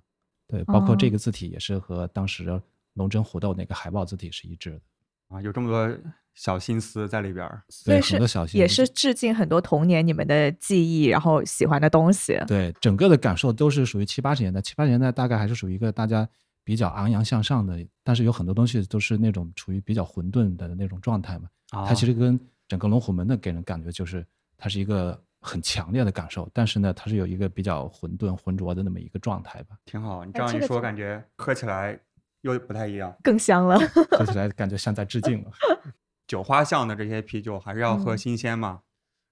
[0.49, 2.45] 对，包括这哦个字体也是和当时
[2.95, 4.81] 《龙争虎斗》那个海报字体是一致的。
[5.29, 5.97] 啊，有这么多
[6.35, 7.63] 小心思在里边儿。
[7.85, 12.39] 对所以是很多小心也是致敬很多童年你们的记忆，然后喜欢的东西。
[12.47, 16.29] 对，整个的感受都是属于七八十年代，七八十年代大概还是属于一个大家
[16.65, 21.49] 比较昂扬向上的，但是有很多东西都是那种处于比较混沌的那种状态嘛。
[21.71, 24.25] 啊它其实跟整个龙虎门的给人感觉就是
[24.57, 30.25] 它是一个很强烈的感受，但是呢，它是有一个比较混沌浑浊的那么一个状态吧，挺好。
[30.25, 31.99] 你这样一说，感觉喝起来
[32.41, 33.15] 又不太一样。
[33.23, 33.79] 更香了，
[34.11, 35.51] 喝起来感觉像在致敬了。
[36.27, 38.81] 酒花巷的这些啤酒还是要喝嗯新鲜嘛。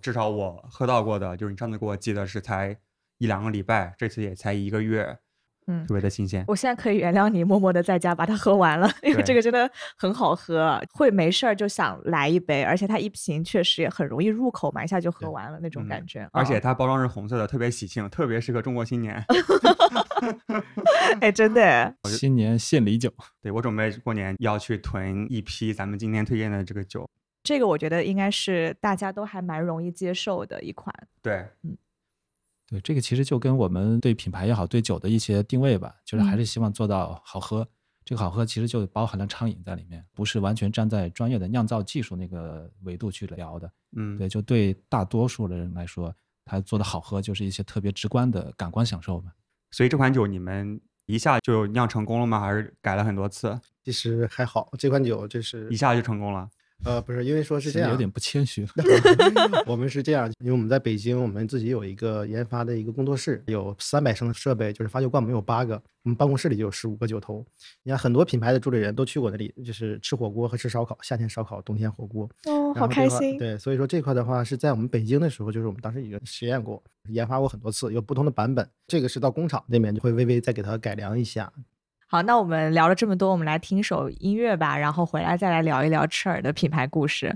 [0.01, 2.77] 至少我喝到过的，就是你上次给我寄的是才
[3.19, 5.17] 一两个礼拜，这次也才一个月，
[5.69, 6.45] 嗯特别的新鲜。
[6.49, 16.29] 我现在可以原谅你，默默的在家把它喝完了，因为这个真的很好喝，会没事儿就想来一杯，而且它一瓶确实也很容易入口嘛，一下就喝完了那种嗯感觉。
[16.33, 19.25] 而且啊它包装是红色的，特别喜庆，特别适合中国新年。
[21.21, 27.09] 哎，真的哎，新年献礼酒，对我准备过年要去囤一批咱们今天推荐的这个酒。
[27.43, 30.95] 这个我觉得应该是大家都还蛮容易接受的一款。
[31.21, 31.77] 对，嗯
[32.69, 37.69] 对，这个其实就跟我们对品牌也好，对酒的一些定位吧，就是还嗯是希望做到好喝。
[38.05, 43.73] 这个好喝其实就包含了畅饮在里面，不是完全站在专业的酿造技术那个维度去聊的。
[43.97, 49.33] 嗯，对，就对大多数的人来说，他做的好喝就是一些特别直观的感官享受嘛。
[49.73, 52.39] 所以这款酒你们一下就酿成功了吗？
[52.39, 53.61] 还是改了很多次？
[53.83, 56.49] 其实还好，这款酒就是一下就成功了？
[56.85, 58.69] 呃不是，因为说是这样，有点不谦虚了。
[59.67, 67.45] 我们是这样，因为我们在北京，我们自己有一个研发的一个工作室，有三百升的设备，就是发酒罐我们有八个，我们办公室里就有十五个酒头。
[67.83, 72.29] 你看很多品牌的助理人都去过那里，就是吃火锅和吃烧烤，夏天烧烤，冬天火锅。
[72.47, 73.39] 哦，好开心。
[73.39, 78.69] 对，所以说这块的话是在我们北京的时候，就是我们当时已经实验过，研发过很多次，有不同的版本。
[78.89, 81.53] 这个是到工厂那边就会微微再给它改良一下。
[82.13, 87.35] 好，那我们聊了这么多，我们来听首音乐吧，然后回来再来聊一聊赤耳的品牌故事。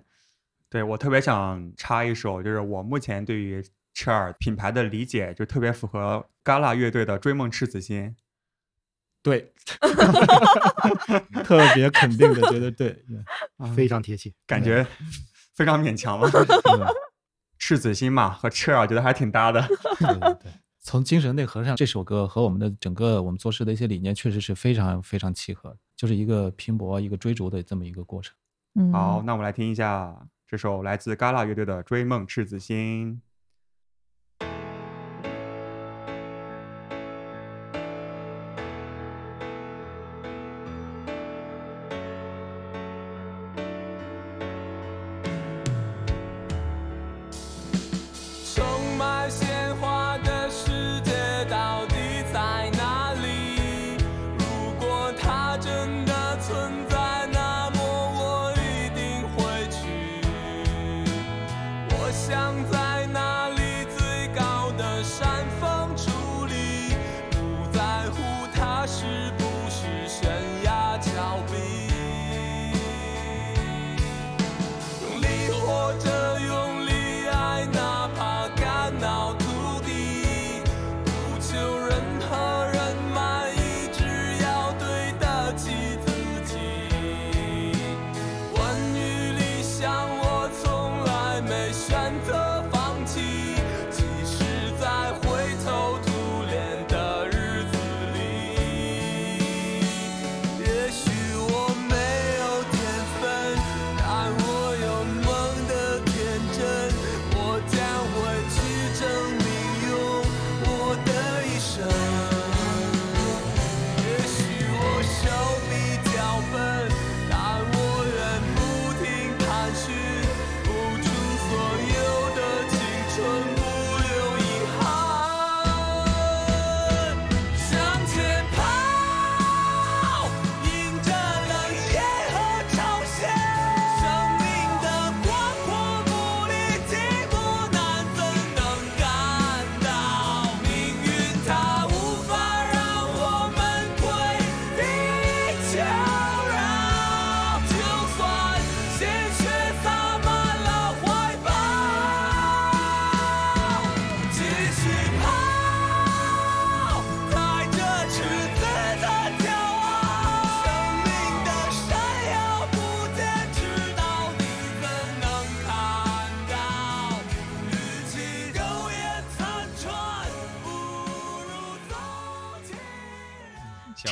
[0.69, 8.03] 对我特别想插一首，就是我目前对于赤耳品牌的理解，就特别符合嘎啦乐队的《追梦赤子心》。
[9.23, 9.51] 对，
[11.43, 13.03] 特别肯定的觉得对，
[13.57, 14.31] 啊非常贴切。
[14.47, 14.87] 感觉
[15.55, 16.29] 非常勉强 嘛。
[17.59, 19.67] 赤子心嘛，和赤耳觉得还挺搭的。
[19.99, 20.53] 对对对，
[20.87, 28.33] 从精神内核上，这首歌和我们的整个我们做事的一些理念，确实是非常非常契合，就是一个拼搏、一个追逐的这么一个过程。
[28.77, 33.21] 嗯，好，那我们来听一下这首来自嘎啦乐队的《追梦赤子心》。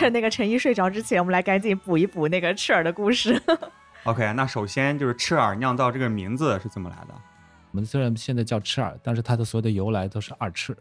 [0.04, 3.40] 趁那个陈一睡着之前，我们来赶紧补一补那个赤耳的故事。
[4.04, 7.14] OK，那首先就是赤耳酿造这个名字是怎么来的？
[7.70, 10.76] 我们虽然现在叫赤耳，但是它的所有的由来都是二赤。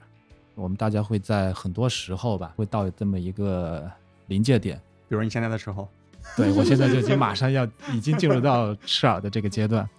[0.56, 3.90] 我们大家会在很多时候吧，会到这么一个
[4.28, 4.76] 临界点。
[5.08, 5.88] 比如你现在的时候，
[6.36, 9.90] 对我现在就已经马上要已经进入到赤耳的这个阶段。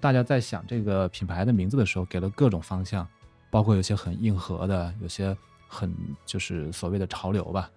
[0.00, 3.06] 大家在想这个品牌的名字的时候，给了各种方向，
[3.48, 5.36] 包括有些很硬核的，有些
[5.68, 5.94] 很
[6.26, 7.70] 就是所谓的潮流吧。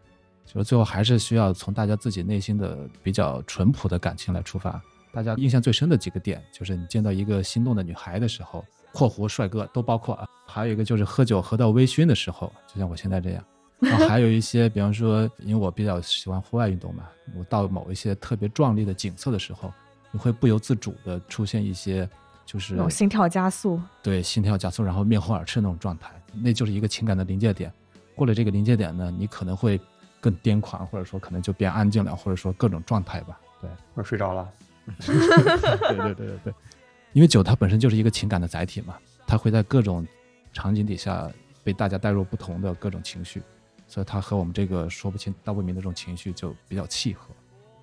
[0.45, 4.81] 就是最后还是需要从大家自己内心的比较淳朴的感情来出发。
[5.12, 13.43] 大家印象最深的几个点，就是你见到一个心动的女孩的时候（括弧帅哥都包括啊），还有一个就是喝酒喝到微醺的时候，就像我现在这样。
[13.79, 17.03] 然后还有一些，比方说，因为我比较喜欢户外运动嘛，
[17.38, 19.71] 我到某一些特别壮丽的景色的时候，
[20.12, 22.10] 你会不由自主的出现一些，
[22.45, 26.10] 就是心跳加速，对心跳加速，然后面红耳赤那种状态，
[26.41, 27.71] 那就是一个情感的临界点。
[28.15, 29.79] 过了这个临界点呢，你可能会
[30.25, 33.39] 更癫狂，或者说可能就变安静了，或者说各种状态吧。
[33.61, 34.49] 对，我睡着了。
[35.05, 36.53] 对对对对对，
[37.13, 38.95] 因为酒它本身就是一个情感的载体嘛，
[39.27, 40.03] 它会在各种
[40.51, 41.29] 场景底下
[41.63, 43.39] 被大家带入不同的各种情绪，
[43.88, 47.27] 所以它和我们这个说不清道不明的这种情绪就比较契合。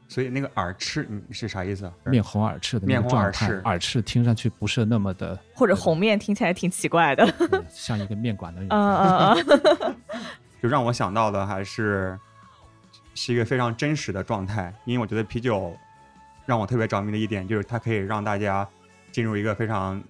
[0.09, 1.91] 所以那个耳赤，嗯，是啥意思？
[2.05, 7.25] 面红耳赤的那面个状态，红耳赤耳赤听上去不是那么的或者红面听起来挺奇怪的。
[7.51, 9.41] 呃像一个面馆的女嗯孩。
[9.41, 9.97] 嗯嗯，
[10.63, 12.19] 就让我想到的还是
[13.15, 15.77] 是一个非常真实的状态，因为我觉得啤酒
[16.47, 18.67] 让我特别着迷的一点就是它可以让大家
[19.11, 20.03] 进入一个非常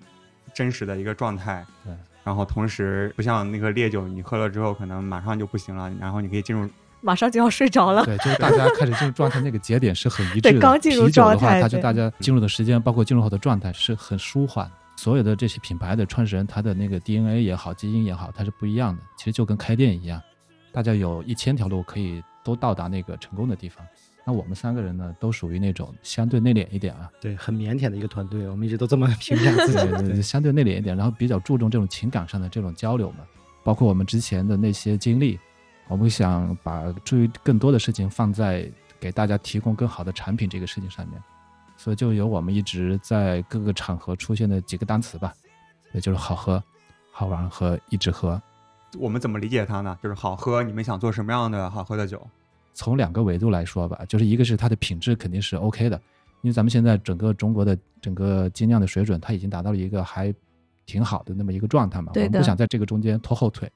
[0.54, 1.64] 真实的一个状态。
[1.84, 1.92] 对。
[2.24, 6.68] 然后同时不像那个烈酒，你喝了之后可能马上就不行了，然后你可以进入
[7.00, 8.04] 马上就要睡着了。
[8.04, 10.50] 对，就是大家开始进入状态那个节点是很一致的。
[10.52, 14.70] 对刚进入啤酒的话，状态对它就大家进入的时间，包括进入后的状态是很舒缓。
[14.94, 19.02] 所有的这些品牌的创始人，他的那个 DNA 也好，基因也好，它是不一样的。
[19.16, 20.22] 其实就跟开店一样，
[20.70, 23.86] 大家有一千条路可以都到达那个成功的地方。
[24.24, 29.78] 那我们三个人呢，都属于那种相对内敛一点啊，对，很腼腆的一个团队，我们一直都这么评价自己。
[29.78, 33.26] 对对对，相对内敛一点，然后比较注重这种情感上的这种交流嘛，
[33.64, 35.40] 包括我们之前的那些经历，
[35.88, 41.20] 我们想把注意更多的事情放在给大家提供更好的产品这个事情上面，
[41.76, 45.34] 所以就有我们一直在各个场合出现的几个单词吧，
[45.94, 46.62] 也就是好喝、
[47.10, 48.40] 好玩和一直喝。
[48.98, 49.98] 我们怎么理解它呢？
[50.02, 52.24] 就是好喝，你们想做什么样的好喝的酒？
[52.74, 55.96] 从两个维度来说吧，就是一个是它的品质肯定是 OK 的，
[56.42, 60.34] 因为咱们现在整个中国的整个精酿的水准，它已经达到了一个还
[60.86, 62.08] 挺好的那么一个状态嘛。
[62.08, 63.70] 我对的们不想在这个中间拖后腿，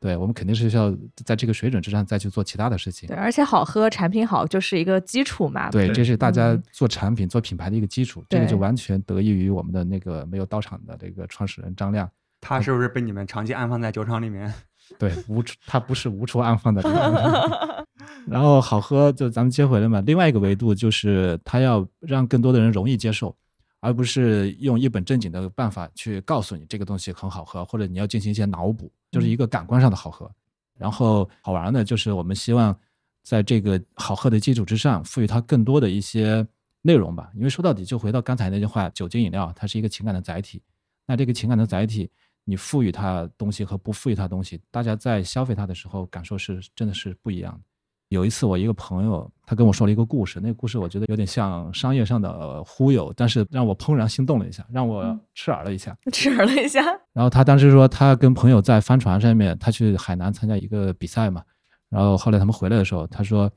[0.00, 3.16] 对我们肯定是要在这个水准之上再去做其他的事情对，。
[3.16, 5.70] 而且好喝，产品好就是一个基础嘛。
[5.70, 12.10] 对，这是大家嗯做产品、做品牌的一个基础，这个就完全得益于我们的那个没有到场的这个创始人张亮。
[12.44, 14.52] 它是不是被你们长期安放在酒厂里面？
[14.98, 16.82] 对，无处它不是无处安放的。
[18.28, 20.02] 然后好喝，就咱们接回来嘛。
[20.02, 23.34] 另外一个维度就是，它要让更多的人容易接受，
[23.80, 30.30] 而不是用一本正经的办法去告诉你这个东西很好喝，或者你要进行一些脑补，就是一个感官上的好喝。
[30.76, 32.76] 然后好玩的就是，我们希望
[33.22, 36.46] 在这个好喝的基础之上，赋予它更多的一些
[36.82, 37.30] 内容吧。
[37.34, 40.60] 因为说到底，就回到刚才那句话，酒精饮料它是一个情感的载体。
[41.06, 42.10] 那这个情感的载体，
[42.44, 47.60] 你赋予它东西和不赋予它东西，大家在消费它的时候感受是真的是不一样的。
[48.08, 55.96] 有一次，我一个朋友他跟我说了一个故事，那个故事我觉得有点像商业上的呃忽悠，但是让我怦然心动了一下，让我吃耳了一下。
[56.12, 61.42] 吃了一下， 然后他当时说，他跟朋友在帆船上面，他去海南参加一个比赛嘛。
[61.88, 63.50] 然后后来他们回来的时候，他说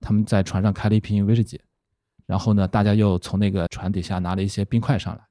[0.00, 1.58] 他们在船上开了一瓶威士忌，
[2.26, 5.22] 然后呢，大家又从那个船底下拿了一些冰块上来。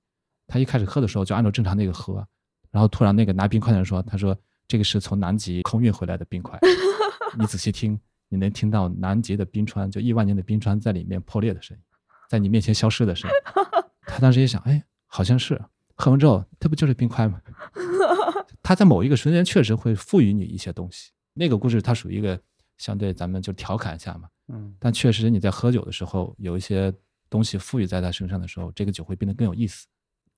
[0.47, 2.25] 他一开始喝的时候就按照正常那个喝，
[2.71, 4.35] 然后突然那个拿冰块的人说，他说
[4.67, 6.57] 这个是从南极空运回来的冰块，
[7.37, 11.83] 你仔细听，你能听到南极的冰川，就亿万年的冰川在里面破裂的声音，
[12.29, 13.35] 在你面前消失的声音。
[14.07, 15.61] 他当时一想，哎，好像是
[15.95, 17.39] 喝完之后，这不就是冰块吗？
[18.63, 21.11] 它在某一个瞬间确实会赋予你一些东西。
[21.33, 22.39] 那个故事它属于一个
[22.77, 26.93] 相对咱们就调侃一下嘛，嗯，但确实你在喝酒的时候有一些
[27.29, 29.87] 东西赋予在他身上的时候，这个酒会变得更有意思。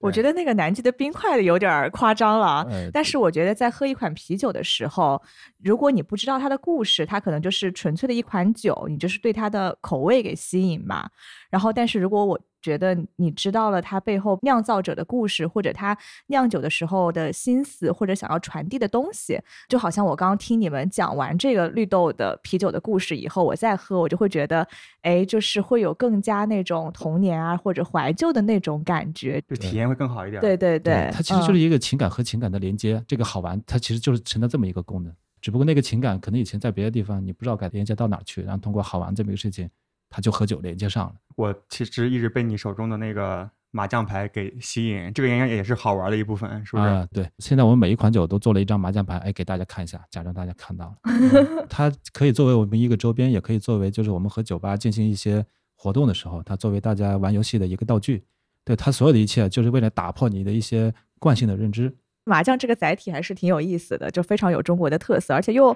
[0.04, 5.22] 我觉得那个南极的冰块有点夸张了但是我觉得在喝一款啤酒的时候，
[5.63, 11.10] 如果你不知道它的故事，它可能就是纯粹的一款酒，你就是对它的口味给吸引嘛。
[11.50, 15.95] 然后，但是如果我觉得你知道了它背后酿造者的故事，或者他
[16.28, 24.65] 酿酒的时候的心思，或者想要传递的东西，就好像我刚刚听你们讲完这个绿豆的啤酒的故事以后，我再喝，我就会觉得，
[25.02, 29.43] 哎，就是会有更加那种童年啊或者怀旧的那种感觉。
[29.47, 30.41] 就体验会更好一点。
[30.41, 33.04] 对对对，它其实就是嗯一个情感和情感的连接。
[33.06, 35.13] 这个好玩，它其实就是承担这么一个功能。
[35.41, 39.69] 只不过那个情感可能以前在别的地方你不知道该连接到哪去，然后通过好玩这么一个事情，
[40.13, 41.15] 它就和酒连接上了。
[41.36, 46.88] 我其实一直被你手中的那个麻将牌给吸引，这个应该也是好玩的一部分，是不是？
[46.88, 50.95] 啊，对，现在我们每一款酒都做了一张麻将牌，哎，给大家看一下，假装大家看到了。
[51.10, 55.43] 嗯它可以作为我们一个周边，也可以作为就是我们和酒吧进行一些
[55.76, 58.23] 活动的时候，它作为大家玩游戏的一个道具。
[58.63, 61.97] 对它所有的一切，就是为了打破你的一些惯性的认知。
[62.26, 65.76] 麻将这个载体还是挺有意思的，就非常有中国的特色，而且又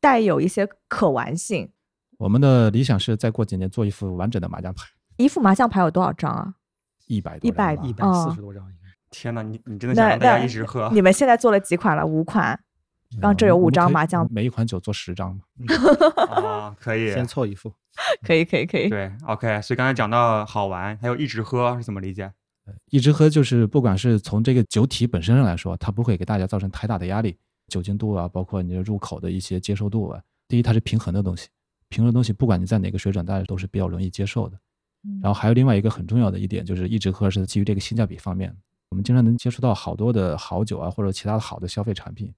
[0.00, 1.70] 带有一些可玩性。
[2.18, 4.84] 我们的理想是再过几年做一副完整的麻将牌，
[5.16, 6.52] 一副麻将牌有多少张啊？
[7.06, 8.88] 一百多100张吧一百四十多张应该。
[9.10, 10.90] 天哪，你你真的想让大家一直喝？
[10.92, 12.04] 你们现在做了几款了？
[12.04, 12.58] 五款。
[13.22, 15.42] 刚这有五张麻将每一款酒做十张嘛。
[16.26, 17.72] 啊，可以，先凑一副。
[18.22, 18.90] 可以，可以，可以。
[18.90, 19.62] 对，OK。
[19.62, 22.30] 所以刚才讲到好玩，还有一直喝是怎么理解？
[22.90, 30.20] 一直喝就是不管是从这个酒体本身上来说，它不会给大家造成太大的压力，酒精度啊，包括你的入口的一些接受度啊。
[30.46, 31.48] 第一，它是平衡的东西，
[31.88, 34.56] 平衡的东西不管你在哪个水准，大家都是比较容易接受的。
[35.04, 38.54] 嗯然后还有另外一个很重要的一点，就是一直喝是基于这个性价比方面，
[38.90, 42.34] 我们经常能接触到好多的好酒啊，或者其他的好的消费产品，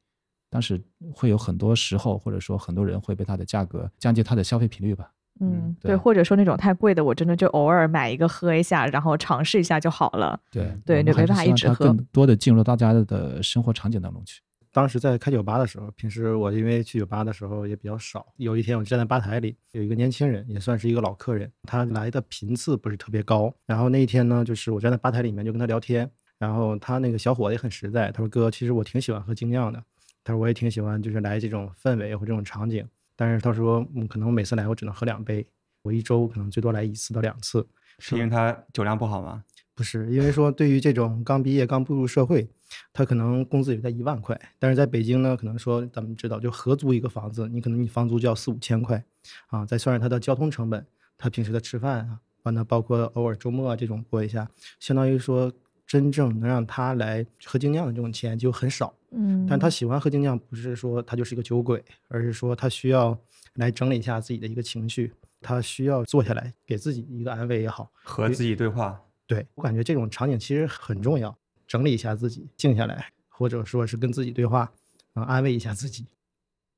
[0.51, 0.81] 但是
[1.13, 5.11] 会有很多时候或者说很多人会被它的价格降低它的消费频率吧。
[5.41, 10.39] 嗯，对对，或者说那种太贵的，我真的就偶尔买一个喝一下，然后尝试一下就好了。
[10.51, 14.43] 对对没办法一直喝更多的进入到大家的生活场景当中去。
[14.73, 18.27] 当时在开酒吧的时候，平时我因为去酒吧的时候也比较少。
[18.37, 23.53] 有一天我站在吧台里，有一个年轻人，也算是一个老客人，他来的频次不是特别高。
[23.67, 29.83] 然后那一天呢，就是我站在吧台里面就跟他聊天，然后他那个小伙子也很实在，他说：“哥，其实我挺喜欢喝精酿的。”
[30.23, 32.87] 他说：“我也挺喜欢，就是来这种氛围或这种场景。
[33.17, 35.45] 但是他说，嗯，可能我每次来我只能喝两杯，
[35.83, 37.67] 我一周可能最多来一次到两次。
[37.99, 39.43] 是因为他酒量不好吗？
[39.75, 42.49] 不是，因为说对于这种刚毕业、刚步入社会，
[42.93, 49.03] 他可能工资也在一万块，但是在北京呢，可能说咱们知道，就合租一个房子，你可能你房租就要四五千块，
[49.49, 55.53] 啊，再算上他的交通成本，他平时的吃饭啊，完了包括偶尔周末啊这种过一下，相当于说
[55.87, 58.95] 真正能让他来喝精酿的这种钱就很少。
[59.13, 63.19] 嗯，但他喜欢喝精酿，不是说他就是一个酒鬼，而是说他需要
[63.55, 69.03] 来整理一下自己的一个情绪，他需要坐下来给自己一个安慰也好，和自己对话。
[69.27, 71.37] 对我感觉这种场景其实很重要，
[71.71, 74.73] 整理一下自己，静下来，或者说是跟自己对话，
[75.13, 76.05] 啊、安慰一下自己。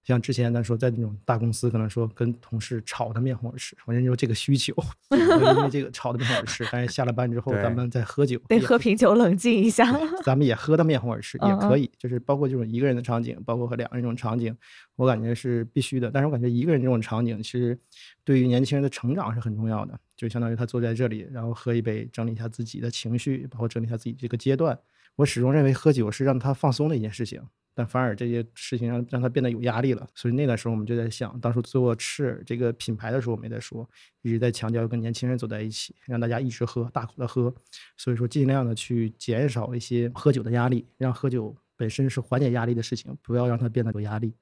[0.05, 4.75] 像之前咱说在那种大公司，可能说跟同事吵得面红耳赤，我人有这个需求，
[5.17, 6.69] 因为这个吵得面红耳赤。
[6.71, 9.91] 但是下了班之后，咱们再喝酒， 得喝瓶酒冷静一下。
[10.23, 14.55] 咱们也喝得面红耳赤，也可以，就是包括这种一个人的场景，包括和两个人这种场景，
[14.97, 16.11] 我感觉是必须的。
[16.11, 17.79] 但是我感觉一个人这种场景，其实
[18.25, 24.79] 对于年轻人的成长是很重要的，就相当于他坐在这里，然后喝一杯，整理一下自己的情绪，包括整理一下自己这个阶段。
[25.17, 27.43] 我始终认为喝酒是让他放松的一件事情，
[27.75, 30.09] 但反而这些事情让让他变得有压力了。
[30.15, 33.87] 所以那个时候我们就在想，当初做赤这个品牌的时候，我们也在说，
[34.23, 37.53] 一直在强调跟年轻人走在一起，让大家一直喝，大口的喝。
[37.97, 44.33] 所以说尽量的去减少一些喝酒的压力，让喝酒本身是缓解压力的事情，不要让它变得有压力。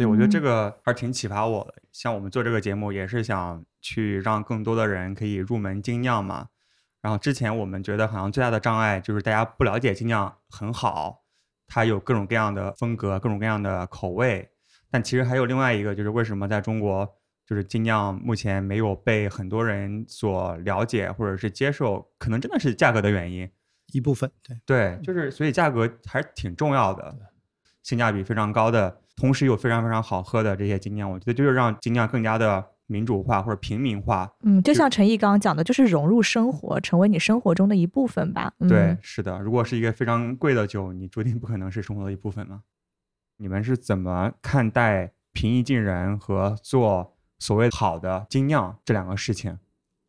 [0.00, 1.74] 对，我觉得这嗯个还是挺启发我的。
[1.92, 6.48] 像我们做这个节目，也是想去让更多的人可以入门精酿嘛。
[7.02, 11.24] 然后之前我们觉得好像最大的障碍就是大家不了解精酿很好，
[11.66, 14.48] 它有各种各样的风格、各种各样的口味。
[14.90, 17.06] 但其实还有另外一个，就是为什么在中国，
[17.46, 23.46] 就是精酿目前没有被很多人所了解或者是接受，可能真的是价格的原因。
[23.92, 27.14] 一部分对，对，就是所以价格还是挺重要的，
[27.82, 34.30] 性价比非常高的，同时又非常非常好喝的这些精酿，我觉得就是让精酿更加的民主化或者平民化。
[34.42, 38.52] 嗯，就像陈毅刚刚讲的，就是融入生活，成为你生活中的一部分吧。
[38.58, 42.62] 嗯、对，，是的，如果是一个非常贵的酒，你注定不可能是生活的一部分嘛。
[43.38, 49.58] 你们是怎么看待平易近人和做所谓好的精酿这两个事情？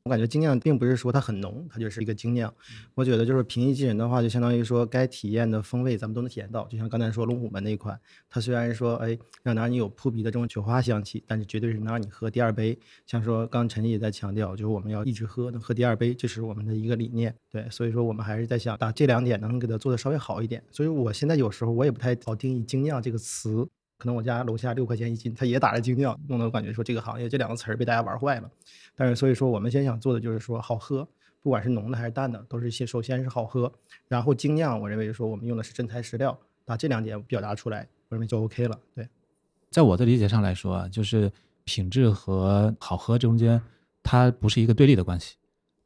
[0.04, 2.52] 我感觉精酿并不是说它很浓，它就是一个精酿。
[2.96, 6.68] 我觉得就是平易近人的话，就相当于说该体验的风味咱们都能体验到。
[6.68, 12.78] 就像刚才说龙虎门那一款，它虽然说哎让让你有扑鼻的这种酒花香气，但是绝对是能让你喝第二杯。
[13.06, 17.36] 像说刚陈毅也在强调，就是我们要一直喝，能喝第二杯，这是我们的一个理念。
[17.52, 20.64] 对，所以说我们还是在想把这两点能给它做的稍微好一点。
[20.72, 23.68] 所以我现在有时候我也不太好定义精酿这个词。
[24.02, 28.50] 可能我家楼下六块钱一斤，他也打着精酿，弄得我感觉说这个行业这两个词儿被大家玩坏了。
[28.96, 31.08] 但是所以说，我们先想做的就是说好喝，
[31.44, 33.72] 不管是浓的还是淡的，都是先首先是好喝，
[34.08, 36.36] 然后精酿，我认为说我们用的是真材实料，
[36.66, 38.80] 把这两点表达出来，我认为就 OK 了。
[38.96, 39.08] 对，
[39.70, 41.32] 在我的理解上来说啊，就是
[41.64, 43.62] 品质和好喝中间，
[44.02, 45.36] 它不是一个对立的关系，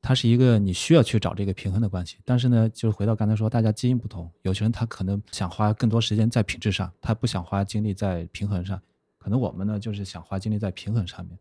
[0.08, 2.18] 它是一个你需要去找这个平衡的关系。
[2.24, 8.80] 但是呢，就是回到刚才说，大家基因不同，有些人他可能想花更多时间在品质上，他不想花精力在平衡上。
[9.18, 11.36] 可能我们呢，就是想花精力在平衡上面。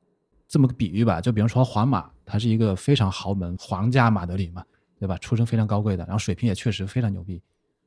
[0.48, 4.64] 这么个比喻吧，就比如说皇马，它是一个非常豪门皇家马德里嘛，
[4.98, 5.18] 对吧？
[5.18, 7.42] 出身非常高贵的，然后水平也确实非常牛逼。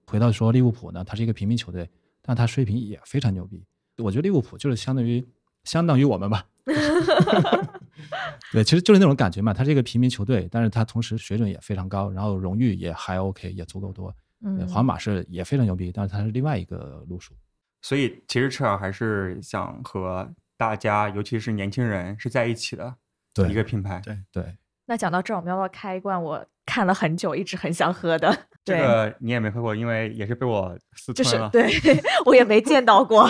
[0.05, 1.89] 回到说利物浦呢，它是一个平民球队，
[2.21, 3.63] 但它水平也非常牛逼。
[3.97, 5.27] 我觉得利物浦就是相当于
[5.63, 6.45] 相当于我们吧，
[8.53, 9.53] 对，其实就是那种感觉嘛。
[9.53, 14.13] 它是一个平民球队，但是它同时水准也非常高，然后荣誉也还 OK，也足够多。
[14.45, 17.33] 嗯，皇马是也非常牛逼，但是它是另外一个路数。
[17.81, 22.95] 所以其实赤尔还是想和大家，尤其是年轻人是在一起的
[23.33, 24.01] 对一个品牌。
[24.03, 28.35] 对对，那讲到这儿，我们要不要开一罐我看了很久，一直很想喝的？
[28.65, 31.49] 这，个你也没喝过，因为也是被我私吞了。
[31.51, 33.25] 就是对 我也没见到过。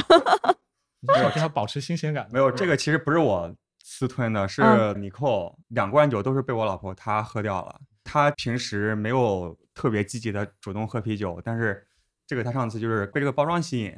[0.99, 2.27] 没有，这要保持新鲜感。
[2.31, 3.53] 没有，这个其实不是我
[3.89, 7.79] 私吞的，是嗯尼寇两罐酒都是被我老婆她喝掉了。
[8.03, 11.87] 她平时没有特别积极的主动喝啤酒，但是
[12.27, 13.95] 这个她上次就是被这个包装吸引，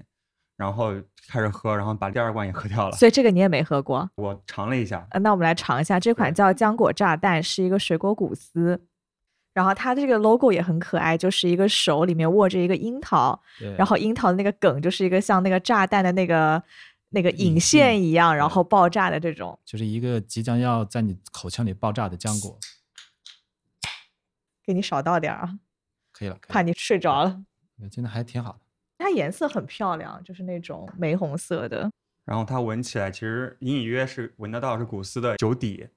[0.56, 0.94] 然后
[1.28, 2.96] 开始喝，然后把第二罐也喝掉了。
[2.96, 4.08] 所以这个你也没喝过。
[4.16, 8.80] 我尝了一下，呃，那我们来尝一下，这款叫浆果炸弹，是一个水果谷丝。
[9.56, 13.38] 然后它这个 logo 也很可爱，就是一个手里面握着一个樱桃，
[13.76, 16.62] 然后樱桃的那个梗就是一个像那个炸弹的那个
[17.10, 19.58] 那个引引线一样，然后爆炸的这种。
[19.66, 22.60] 就是一个即将要在你口腔里爆炸的浆果，
[24.64, 25.60] 给你少倒点儿啊，
[26.12, 27.44] 可以了，可以了怕你睡着了。
[27.92, 28.60] 真的还挺好的。
[28.98, 31.90] 它颜色很漂亮，就是那种玫红色的。
[32.26, 35.88] 然后它闻起来其实隐隐约是闻得到是古斯的酒底，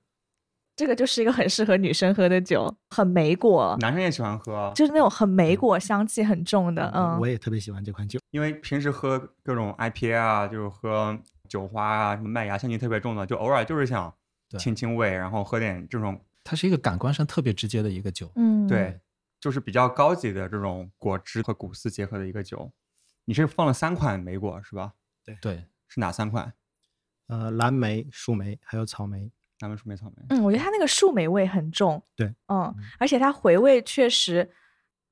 [0.75, 6.91] 这个就是一个很适合女生喝的酒，很莓果，男生也喜欢喝，就是那种很莓果香气很重的。
[6.95, 8.19] 嗯，我也特别喜欢这款酒。
[8.31, 11.17] 因为平时喝各种 IPA 啊，就是喝
[11.49, 14.13] 酒花啊，什么麦芽香气特别重的，就偶尔就是想
[14.59, 18.33] 清清胃，然后喝点这种它是一个感官上特别直接的一个酒。
[18.37, 18.99] 嗯，对，
[19.39, 22.73] 就是比较高级的这种果汁和谷丝结合的一个酒。
[23.27, 24.95] 你是放了三款莓果是吧？
[25.25, 26.53] 对对，是哪三款？
[27.29, 29.31] 呃，蓝莓、树莓还有草莓。
[29.63, 30.23] 蓝莓、树莓、草莓。
[30.29, 34.51] 嗯，我觉得它那个树莓味很重，对，嗯，而且它回味确实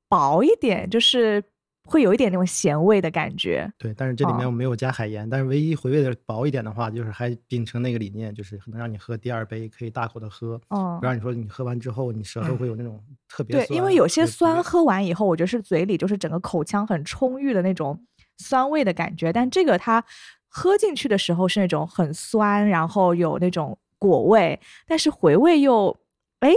[0.09, 1.43] 薄一点，就是
[1.85, 3.73] 会有一点那种咸味的感觉。
[3.79, 18.05] 对，但是这里面哦我没有加海盐，但是唯一回味的薄一点的话，就是还秉承那个理念，就是能让你喝第二杯可以大口的喝，嗯不，让你说你喝完之后你舌头会有那种特别对，因为有些酸喝完以后，我觉得是嘴里就是整个口腔很充裕的那种
[18.39, 20.05] 酸味的感觉，但这个它
[20.49, 25.97] 喝进去的时候是那种很酸，然后有那种果味，但是回味又
[26.41, 26.53] 哎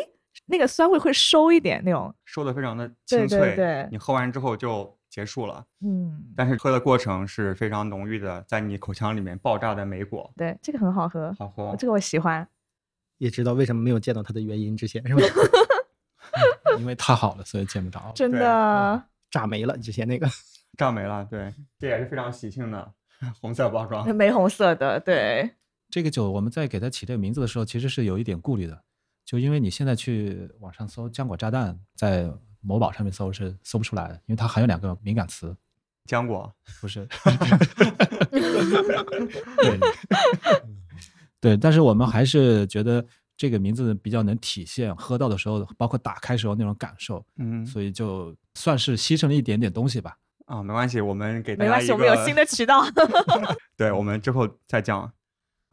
[0.47, 5.63] 那个酸味会收一点那种，收的非常的清脆，对对你喝完之后就结束了。
[5.85, 11.75] 嗯，但是喝的过程是非常浓郁的，在你口腔里面爆炸的莓果，对，这个很好喝，好喝。
[11.77, 12.47] 这个我喜欢。
[13.19, 15.21] 也知道为什么没有见到它的原因之前是吧？
[16.79, 18.11] 因为太好了，所以见不着。
[18.15, 20.27] 真对的，炸没了之前那个。
[20.77, 22.91] 炸没了，对，这也是非常喜庆的
[23.39, 24.03] 红色包装。
[24.13, 25.49] 玫红色的，对，
[25.93, 28.83] 这个酒我们在给它起这个名字的时候，其实是有一点顾虑的，
[29.23, 32.27] 就因为你现在去网上搜“浆果炸弹”，在
[32.61, 35.55] 某宝上面搜是搜不出来的，因为它含有两个敏感词，
[36.09, 37.07] 浆果，不是。
[38.31, 39.79] 对，
[41.39, 43.05] 对，但是我们还是觉得
[43.37, 50.17] 这个名字比较能体现喝到的时候，包括打开时候那种感受，嗯，所以就算是牺牲了一点点东西吧。
[50.47, 52.83] 啊，没关系，我们给大家一没关系，我们有新的渠道。
[53.77, 55.13] 对，我们之后再讲。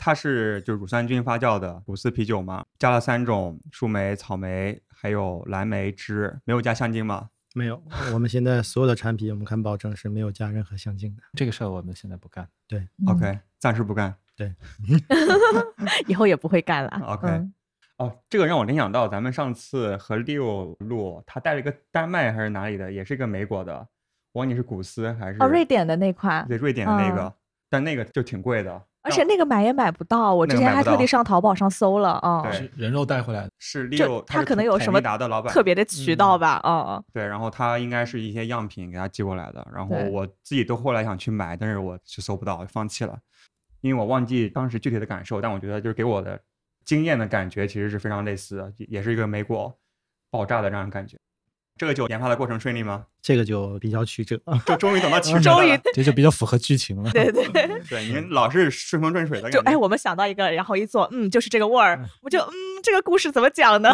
[0.02, 7.28] 它是就是乳酸菌发酵的谷丝啤酒嘛，加了三种树莓、草莓还有蓝莓汁，没有加香精吗？
[7.54, 7.82] 没有，
[8.14, 11.22] 我们现在所有的产品，我们看保证是没有加任何香精的。
[11.34, 12.48] 这个事儿我们现在不干。
[12.70, 14.14] 嗯 OK，暂时不干。
[14.34, 14.54] 对
[16.08, 16.90] 以后也不会干了。
[17.06, 17.52] OK 嗯
[17.98, 23.86] 哦，这个让我联想到咱们上次和 Leo 录，他带了一个丹麦还是哪里的，也是一个莓果的，
[24.32, 27.32] 我忘记是古斯还是哦，瑞典的那款，对瑞典的那个，嗯
[27.68, 43.18] 但那个就挺贵的，而且那个买也买不到，我之前还特地上淘宝上搜了啊，对是人肉带回来的，是就 Leo，他可能有什么达的老板，特别的渠道吧，嗯，对，然后他应该是一些样品给他寄过来的，然后我自己都后来想去买，但是我是搜不到，放弃了，
[43.80, 46.38] 因为我忘记当时具体的感受，但我觉得就是给我的
[46.84, 49.74] 经验的感觉其实是非常类似的，也是一个莓果
[50.30, 51.16] 爆炸的这样的感觉。
[51.76, 53.06] 这个酒研发的过程顺利吗？
[53.22, 54.40] 这个就比较曲折。
[54.66, 55.80] 就终于等到曲 折终于了。
[55.94, 57.10] 这 就比较符合剧情了。
[57.10, 57.48] 对对，
[57.88, 62.52] 对，您老是顺风顺水的就哎，我们想到一个，然后一做，嗯，就是这个味儿，我就嗯，
[62.82, 63.90] 这个故事怎么讲呢？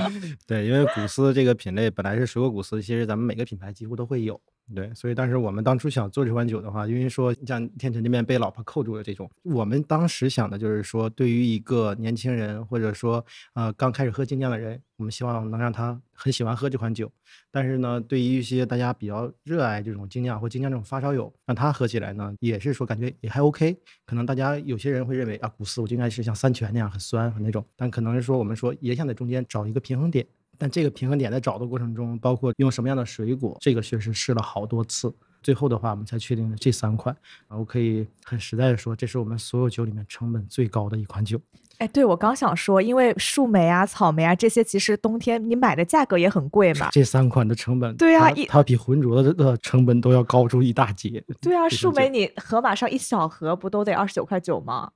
[0.46, 4.40] 对，因为古斯这个品类本来是水果古斯，其实咱们每个品牌几乎都会有。
[4.72, 13.24] 对，所以当时我们当初想做这款酒的话，因为说像天成这边被老婆扣住了这种，我们当时想的就是说，对于一个年轻人或者说
[13.54, 17.10] 呃刚开始喝精酿的人，我们希望能让他很喜欢喝这款酒。
[17.52, 23.76] 但是呢，对于一些大家比较热爱这种精酿或精酿这种发烧友，让他喝起来呢，也是说感觉也还 OK。
[24.06, 30.26] 可能大家有些人会认为啊，古斯我就应该是像三全那样很酸很那种，但可能是说我们说也想在中间找一个平衡点。
[30.58, 35.10] 但这个平衡点在找的过程中，包括用什么样的水果，这个确实试了好多次。
[35.42, 37.16] 最后的话，我们才确定了这三款。
[37.48, 41.40] 啊，我可以很实在的说，这是我们所有酒里面成本最高的一款酒。
[41.80, 46.90] 哎，对我刚想说，因为树莓啊、草莓啊这些，其实冬天你买的价格也很贵嘛。
[46.92, 51.24] 这三款的成本，对啊一它比浑浊的的成本都要高出一大截。
[51.40, 54.90] 对啊，树莓你盒马上一小盒不都得二十九块九吗？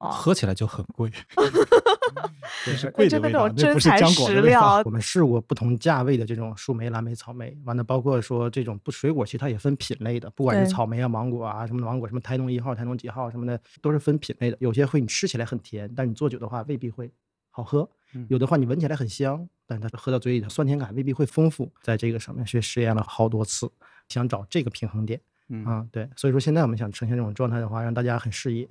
[0.00, 1.10] 哦，喝起来就很贵，
[2.64, 4.82] 对是贵的味道，那种真那不是材浆果的味实料道。
[4.86, 14.56] 我们试过不同价位的这种树莓、蓝莓、草莓，完了包括说这种不水果，其实它也分品类的，不管是草莓啊、芒果啊什么的芒果，什么台农一号、台农几号什么的，都是分品类的。
[14.58, 17.12] 有些会你吃起来很甜，但你做酒的话未必会
[17.50, 21.70] 好喝；嗯有的话你闻起来很香，但它喝到嘴里的酸甜感未必会丰富。
[21.82, 23.70] 在这个上面去实验了好多次，
[24.08, 25.20] 想找这个平衡点。
[25.52, 28.68] 嗯啊，对，所以说现在我们想呈现这种状态的话，让大家很适应，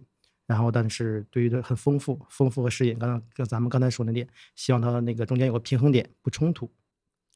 [0.50, 6.68] 然后但是对于它很丰富、丰富和适应，刚刚跟咱们刚才说那点，希望它那个中间有个平衡点，不冲突。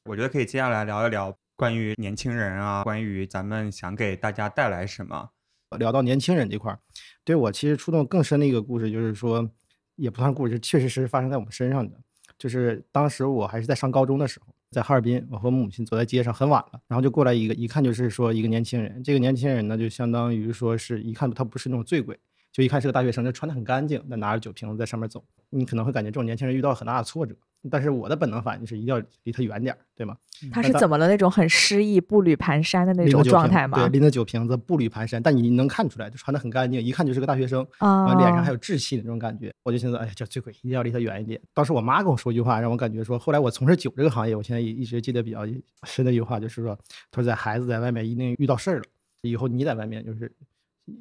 [0.06, 5.30] 我觉得可以接下来聊一聊关于年轻人啊，关于咱们想给大家带来什么。
[5.78, 6.80] 聊到年轻人这块儿，
[7.22, 9.48] 对我其实触动更深的一个故事，就是说
[9.94, 11.96] 也不算故事，确实是发生在我们身上的。
[12.36, 19.00] 就是当时我还是在上高中的时候，在哈尔滨，我和母亲走在街上，很晚了，然后就过来一个，一看就是说一个年轻人。
[19.04, 22.18] 这个年轻人呢，就相当于说是一看他不是那种醉鬼，
[22.54, 25.22] 就一看是个大学生，就穿得很干净，那拿着酒瓶子在上面走。
[25.50, 27.34] 你可能会感觉这种年轻人遇到很大的挫折，
[27.68, 30.16] 但是我的本能反应是一定要离他远点儿，对吗？
[30.52, 31.08] 他是怎么了？
[31.08, 33.88] 那种很失意、步履蹒跚的那种状态吗对，？
[33.88, 37.66] 拎着酒瓶子，步履蹒跚，但你能看出来，就穿得很干净，一看就是个大学生。
[37.78, 41.40] 啊，完脸上还有稚气的那种感觉，我就寻思，哎呀，这醉鬼一定要离他远一点。
[41.52, 45.44] 当时我妈跟我说一句话，让我感觉说，后来我从事酒这个行业，我现在也一直记得比较
[45.82, 46.78] 深的一句话，就是说，
[47.10, 48.84] 她说在孩子在外面一定遇到事儿了，
[49.22, 50.30] 以后你在外面就是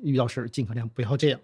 [0.03, 1.39] 遇到事儿，尽可量不要这样。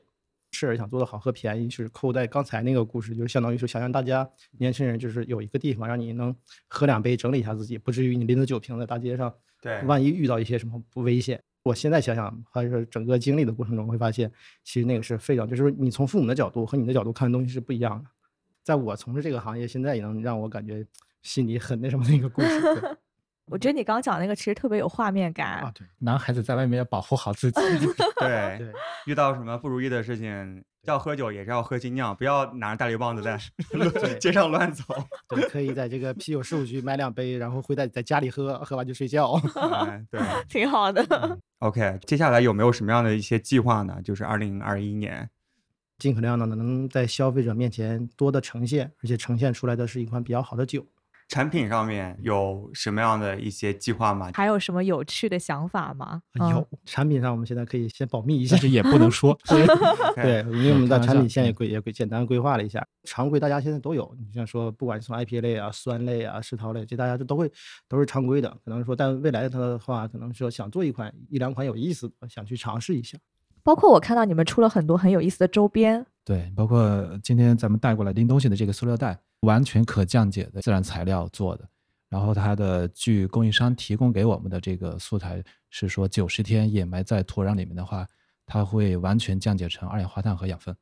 [0.52, 4.28] 事儿想做的好和便宜，是扣在刚才那个故事，就是相当于说想让大家
[4.58, 6.36] 年轻人就是有一个地方让你能
[6.68, 9.32] 喝两杯整理一下自己，不至于你拎着酒瓶在大街上
[9.62, 14.32] 对万一遇到一些什么不危险，我现在想想，还是整个经历的过程中，会发现
[14.64, 18.10] 其实那个是非常，就是你从父母的角度和你的角度看的东西是不一样的。
[18.64, 20.84] 在我从事这个行业，现在也能让我感觉
[21.22, 22.60] 心里很那什么的一个故事。
[22.62, 22.98] 对
[23.50, 25.62] 我觉得你刚刚讲那个其实特别有画面感。
[25.62, 27.60] 啊，对男孩子在外面要保护好自己。
[28.20, 28.72] 对对，
[29.06, 33.40] 遇到什么不如意的事情，要喝酒也是要喝精酿，不要拿着大绿棒子在
[34.20, 34.84] 街上乱走。
[35.30, 39.34] 对，可以在这个啤酒事务局买两杯，然后会在在家里喝，喝完就睡觉。
[39.88, 40.22] 哎，对。
[40.48, 41.40] 挺好的。
[41.60, 44.02] OK，接下来有没有什么样的一些计划呢？
[44.04, 45.30] 就是二零二一年，
[45.98, 50.86] 尽可量的能在消费者面前多的呈现，而且呈现出来的是一款比较好的酒。
[51.30, 54.32] 产品上面有什么样的一些计划吗？
[54.34, 56.22] 还有什么有趣的想法吗？
[56.40, 58.62] 嗯有产品上，我们现在可以先保密一下但。
[58.62, 59.38] 是也不能说。
[60.16, 64.14] 对，因为我们的开玩笑产品线也规也规简单规划了一下，常规大家现在都有。
[64.20, 67.52] 你像说，不管是从 IPA 类啊、酸类啊、世陶类，这大家这都会
[67.88, 68.50] 都是常规的。
[68.66, 73.18] 可能说，但未来它的话，可能说想做一款一两款有意思的，想去尝试一下。
[73.62, 81.68] 包括我看到你们出了很多很有意思的周边，对，包括今天咱们带过来拎东西的这个塑料袋，完全可降解的自然材料做的。
[82.10, 88.08] 然后它的据供应商提供给我们的这个素材是说，九十天掩埋在土壤里面的话，
[88.46, 90.76] 它会完全降解成二氧化碳和养分。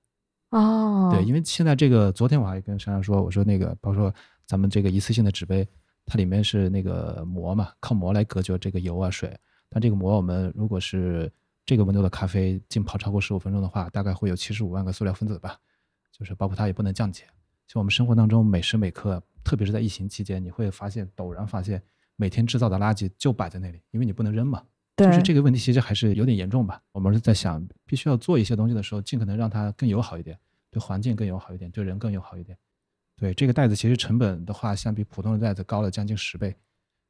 [0.52, 5.68] 哦，对，因为现在这个，昨天我还跟珊珊说，我说那个，包括说咱们这个一次性的纸杯，
[6.06, 9.38] 它里面是那个膜嘛，靠膜来隔绝这个油啊水。
[9.70, 11.30] 但这个膜我们如果是
[11.66, 15.58] 这个温度的咖啡浸泡超过十五分钟的话，大概会有七十五万个塑料分子吧，
[16.18, 17.26] 就是包括它也不能降解。
[17.68, 21.82] 就我们生活当中每时每刻，特别是在疫情期间，你会发现陡然发现
[22.16, 24.64] 每天制造的垃圾就摆在那里，因为你不能扔嘛。
[24.96, 26.82] 就是这个问题其实还是有点严重吧。
[26.92, 30.36] 我们是在想，必须要做一些东西的时候，尽可能让它更友好一点，
[30.72, 32.58] 对环境更友好一点，对人更友好一点。
[33.16, 36.56] 对这个袋子，其实成本的话，相比普通的袋子高了将近十倍，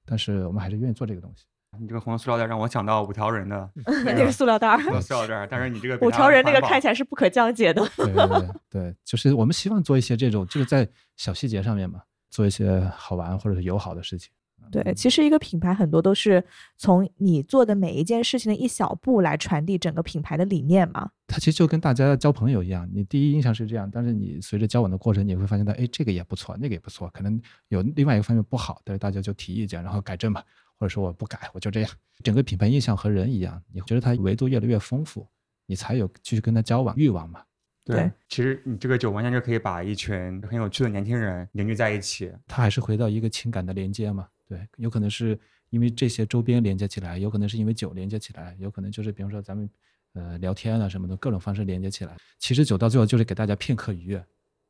[0.05, 1.45] 但是我们还是愿意做这个东西。
[1.80, 3.70] 你这个红塑料袋让我想到五条人的
[4.05, 7.82] 那个塑料袋儿，塑料袋，但是你这个 五条人那个看起来是不可降解的。
[7.95, 14.32] 对对对对，就是我们希望做一些这种，就是在小细节上面嘛，做一些好玩或者是友好的事情。
[14.70, 16.43] 对，其实一个品牌很多都是
[16.78, 21.09] 从你做的每一件事情的一小步来传递整个品牌的理念嘛。
[21.26, 27.39] 它其实就跟大家交朋友一样，你第一印象是这样，但是你随着交往的过程，你会发现到，哎，这个也不错，那个也不错，可能
[27.70, 30.43] 有另外一个方面不好，但是大家就提意见，然后改正吧，
[30.80, 31.91] 或者说我不改，我就这样。
[32.23, 35.28] 整个品牌印象和人一样，你觉得它维度越来越丰富，
[35.65, 37.43] 你才有继续跟他交往欲望嘛。
[37.84, 42.30] 对其实你这个酒完全就可以把一群很有趣的年轻人凝聚在一起。
[42.45, 44.28] 它还是回到一个情感的连接嘛。
[44.45, 49.69] 对，有可能是因为这些周边连接起来，有可能是因为酒连接起来，有可能就是比方说咱们
[50.13, 52.17] 呃聊天啊什么的各种方式连接起来。
[52.38, 54.21] 其实酒到最后就是给大家片刻愉悦，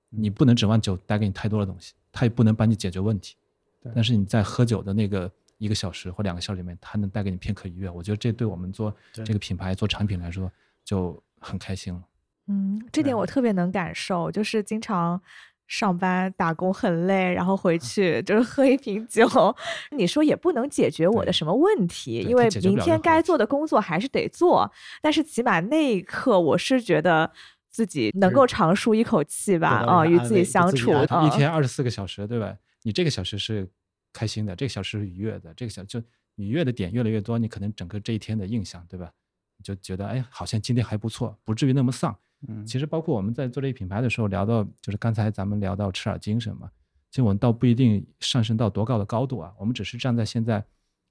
[0.10, 3.36] 你不能指望酒带给你太多的东西，它也不能帮你解决问题。
[3.82, 10.52] 对但是你在喝酒的那个一个小时或两个小时里面，它能带给你片刻愉悦，我觉得这对我们做这个品牌做产品来说
[10.84, 12.02] 就很开心了。
[12.48, 15.22] 嗯，这点我特别能感受，就是经常
[15.68, 19.28] 上班打工很累，然后回去就是喝一瓶酒，
[19.92, 27.30] 你说也不能解决我的什么问题，因为明天该做的工作还是得做，但是起码那一刻我是觉得
[27.70, 30.92] 自己能够长舒一口气吧，啊、与自己相处，
[31.26, 32.56] 一天二十四个小时，对吧？
[32.84, 33.70] 你这个小时是
[34.18, 36.02] 开心的，这个小时是愉悦的，这个小就
[36.36, 39.12] 愉悦的点越来越多，你可能整个这一天的印象，对吧？
[39.58, 42.18] 你就觉得哎，好像今天还不错，不至于那么丧。
[42.48, 46.70] 嗯，其实包括我们在做这个品牌的时候，聊到就是刚才咱们聊到赤耳精神嘛，
[47.12, 50.64] 其实我们倒不一定上升到多高的高度啊，我们只是站在现在，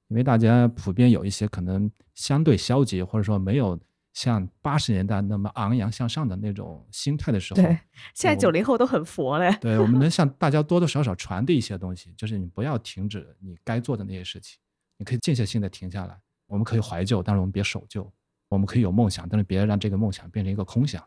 [0.09, 3.79] 因为大家普遍有一些可能相对消极，或者说没有
[4.17, 7.79] 像八十年代那么昂扬向上的那种心态的时候，对，
[8.15, 14.59] 现在我九零后都很佛嘞，对，我们能 向大家多多少少传递一些东西，就是你不要停止你该做的那些事情，
[14.97, 16.19] 你可以间歇性的停下来。
[16.47, 18.11] 我们可以怀旧，但是我们别守旧；
[18.49, 21.07] 我们可以有梦想，但是别让这个梦想变成一个空想。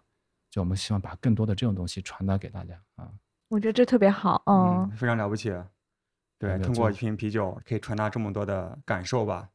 [0.52, 3.10] 就我们希望把更多的这种东西传达给大家啊。
[3.48, 5.52] 我觉得这特别好，嗯嗯，非常了不起。
[6.38, 9.50] 对，通过一瓶啤酒可以传达这么多的感受吧。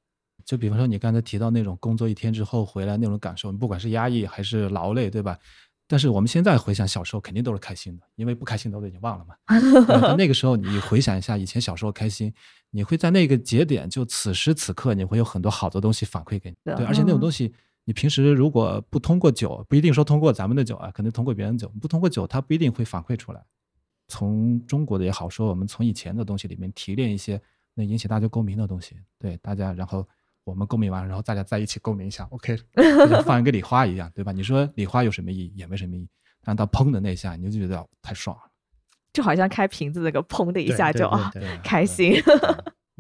[0.45, 5.39] 就比方说你刚才提到那种工作一天之后回来那种感受，不管是压抑还是劳累，对吧？
[5.87, 9.35] 但是我们现在回想小时候，肯定都是开心的，因为不开心都已经忘了嘛。
[10.17, 12.33] 那个时候，你回想一下以前小时候开心，
[12.71, 16.57] 你会在那个节点，就此时此刻，你会有很多好的东西反馈给你。
[16.65, 17.53] 对，而且那种嗯东西，
[17.85, 23.45] 你平时如果不通过酒，不一定说通过咱们的酒啊，可能通过别人的酒，不通过酒，它不一定会反馈出来。
[24.09, 27.41] 从中国的也好，说我们从以前的东西里面提炼一些
[27.75, 30.09] 能引起大家共鸣的东西，对大家，然后
[30.45, 34.31] 我们共鸣完，然后大家在一起共鸣一下，OK， 就像放一个礼花一样，对吧？
[34.31, 35.53] 你说礼花有什么意义？
[35.57, 36.09] 也没什么意义，
[36.45, 38.43] 但到砰的那一下，你就觉得太爽了。
[39.13, 41.33] 就好像开瓶子那个砰的一下就啊
[41.63, 42.21] 开心。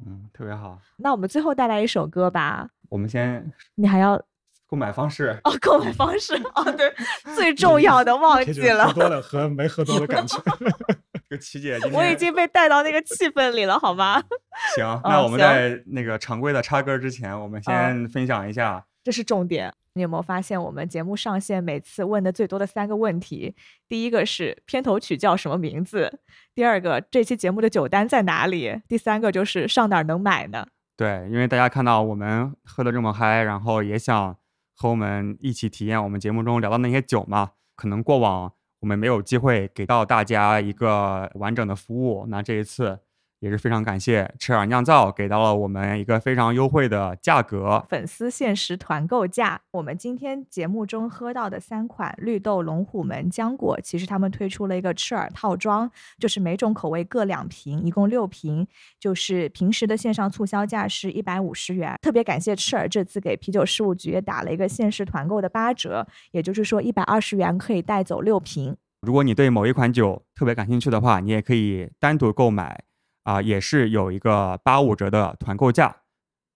[0.07, 0.79] 嗯，特别好。
[0.97, 4.21] 那我们最后带来一首歌吧，我们先你还要
[4.67, 6.95] 购买方式，哦，购买方式哦，对，
[7.35, 10.41] 最重要的忘记了，喝多了和没喝多的感觉。
[11.35, 14.23] 这个琪姐我已经被带到那个气氛里了，好吗？
[14.77, 14.87] 行。
[14.87, 18.85] 哦那我们在那个常规的插歌之前，我们先分享一下。
[19.03, 19.73] 这是重点。
[19.97, 23.55] 你有没有发现，我们节目上线每次问的最多的三个问题？
[23.89, 26.21] 第一个是片头曲叫什么名字？
[26.55, 28.81] 第二个这期节目的酒单在哪里？
[28.89, 30.67] 第三个就是上哪儿能买呢？
[30.97, 34.37] 对，因为大家看到我们喝的这么嗨，然后也想
[34.75, 37.51] 和我们一起体验我们节目中聊到那些酒嘛。
[37.77, 38.53] 可能过往
[38.85, 42.99] 我们没有机会给到大家一个完整的服务，那这一次
[43.45, 47.85] 也是非常感谢赤耳酿造给到了我们一个非常优惠的价格。
[47.91, 58.67] 粉丝限时团购价，我们今天节目中喝到的三款绿豆龙虎门浆果，其实他们推出了一个赤耳套装，就是每种口味各两瓶，一共六瓶，
[58.99, 61.95] 就是平时的线上促销价是一百五十元。
[62.01, 68.75] 特别感谢赤耳这次给啤酒事务局也打了一个限时团购的八折，也就是说一百二十元可以带走六瓶。
[69.03, 72.83] 如果你对某一款酒特别感兴趣的话，你也可以单独购买，
[73.25, 75.97] 啊、也是有一个八五折的团购价。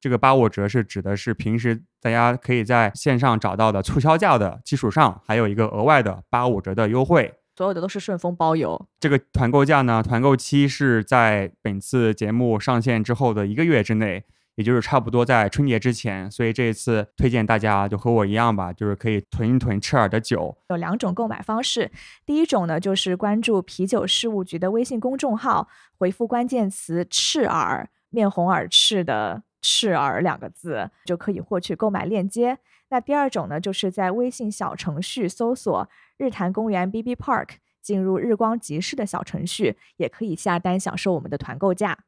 [0.01, 7.35] 这个八五折是指的是平时大家可以在线上找到的促销价的基础上，还有一个额外的八五折的优惠。
[7.57, 14.25] 所有的都是顺丰包邮，这个团购价呢，团购期是在本次节目上线之后的一个月之内，
[14.59, 16.29] 也就是差不多在春节之前。
[16.29, 21.93] 所以这一次推荐大家就和我一样吧，就是可以囤一囤赤耳的酒，有两种购买方式。
[22.27, 32.59] 第一种呢，就是关注啤酒事务局的微信公众号，回复关键词“赤耳”，面红耳赤的“赤耳”两个字，就可以获取购买链接。
[32.89, 35.89] 那第二种呢，就是在微信小程序搜索
[36.19, 37.51] “日坛公园 BB Park”，
[37.81, 41.99] 进入日光集市的小程序，也可以下单享受我们的团购价。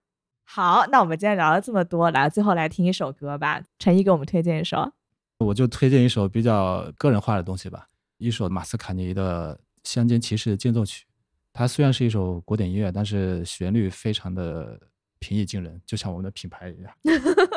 [0.53, 3.63] 好，那我们今天聊了这么多，来最后来听一首歌吧。
[3.79, 4.93] 陈毅给我们推荐一首。
[5.39, 7.87] 我就推荐一首比较个人化的东西吧，
[8.19, 11.05] 一首马斯卡尼的《乡间骑士间奏曲》。
[11.53, 14.77] 它虽然是一首古典音乐，但是旋律非常的
[15.21, 16.93] 平易近人，就像我们的品牌一样。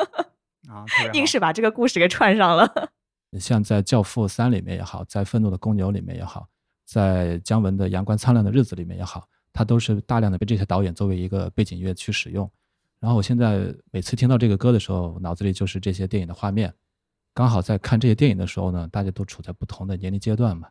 [0.70, 2.72] 啊，硬是把这个故事给串上了。
[3.40, 6.46] 像在《教父三》里面也好，在《愤怒的公牛》里面也好，
[6.86, 12.48] 在姜文的《阳光灿烂的日子》里面也好，它都是大量的被这些导演作为一个背景乐去使用。
[13.04, 16.72] 然后我现在每次听到这个歌的时候，脑子里就是这些电影的画面。
[17.34, 20.70] 刚好在看这些电影的时候呢，大家都处在不同的年龄阶段嘛。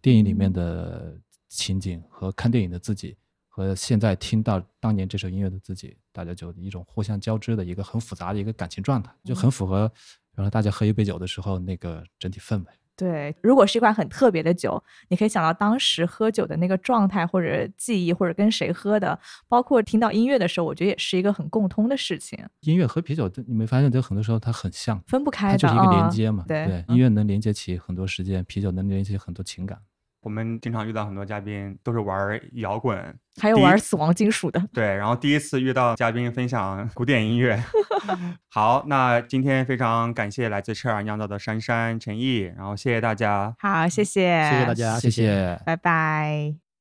[0.00, 1.18] 电影里面的
[1.48, 3.16] 情景和看电影的自己，
[3.48, 9.90] 和现在听到当年这首音乐的自己，大家就一种互相交织的一个很复杂的一个感情状态，就很符合，
[10.36, 12.66] 然后大家喝一杯酒的时候那个整体氛围。
[12.94, 19.18] 对，如果是一款很特别的酒，你可以想到当时喝酒的那个状态，或者记忆，或者跟谁喝的，
[19.48, 25.58] 包括听到音乐的时候，我觉得也是一个很共通的事情，音乐和啤酒，你没发现，这很多时候它很像，分不开的。
[25.58, 26.44] 它就是一个连啊接嘛。
[26.46, 29.78] 对对，音乐能连接起很多时间，啤酒能连接起很多情感。
[30.22, 32.96] 我们经常遇到很多嘉宾都是玩摇滚，
[33.40, 34.62] 还有玩死亡金属的。
[34.72, 37.62] 对，然后第一次遇到嘉宾分享古典音乐。
[38.48, 43.54] 好，那今天非常感谢来自车尔酿造的珊珊、陈毅，然后谢谢大家。
[43.58, 46.71] 好，谢谢，谢谢大家，谢谢谢拜拜。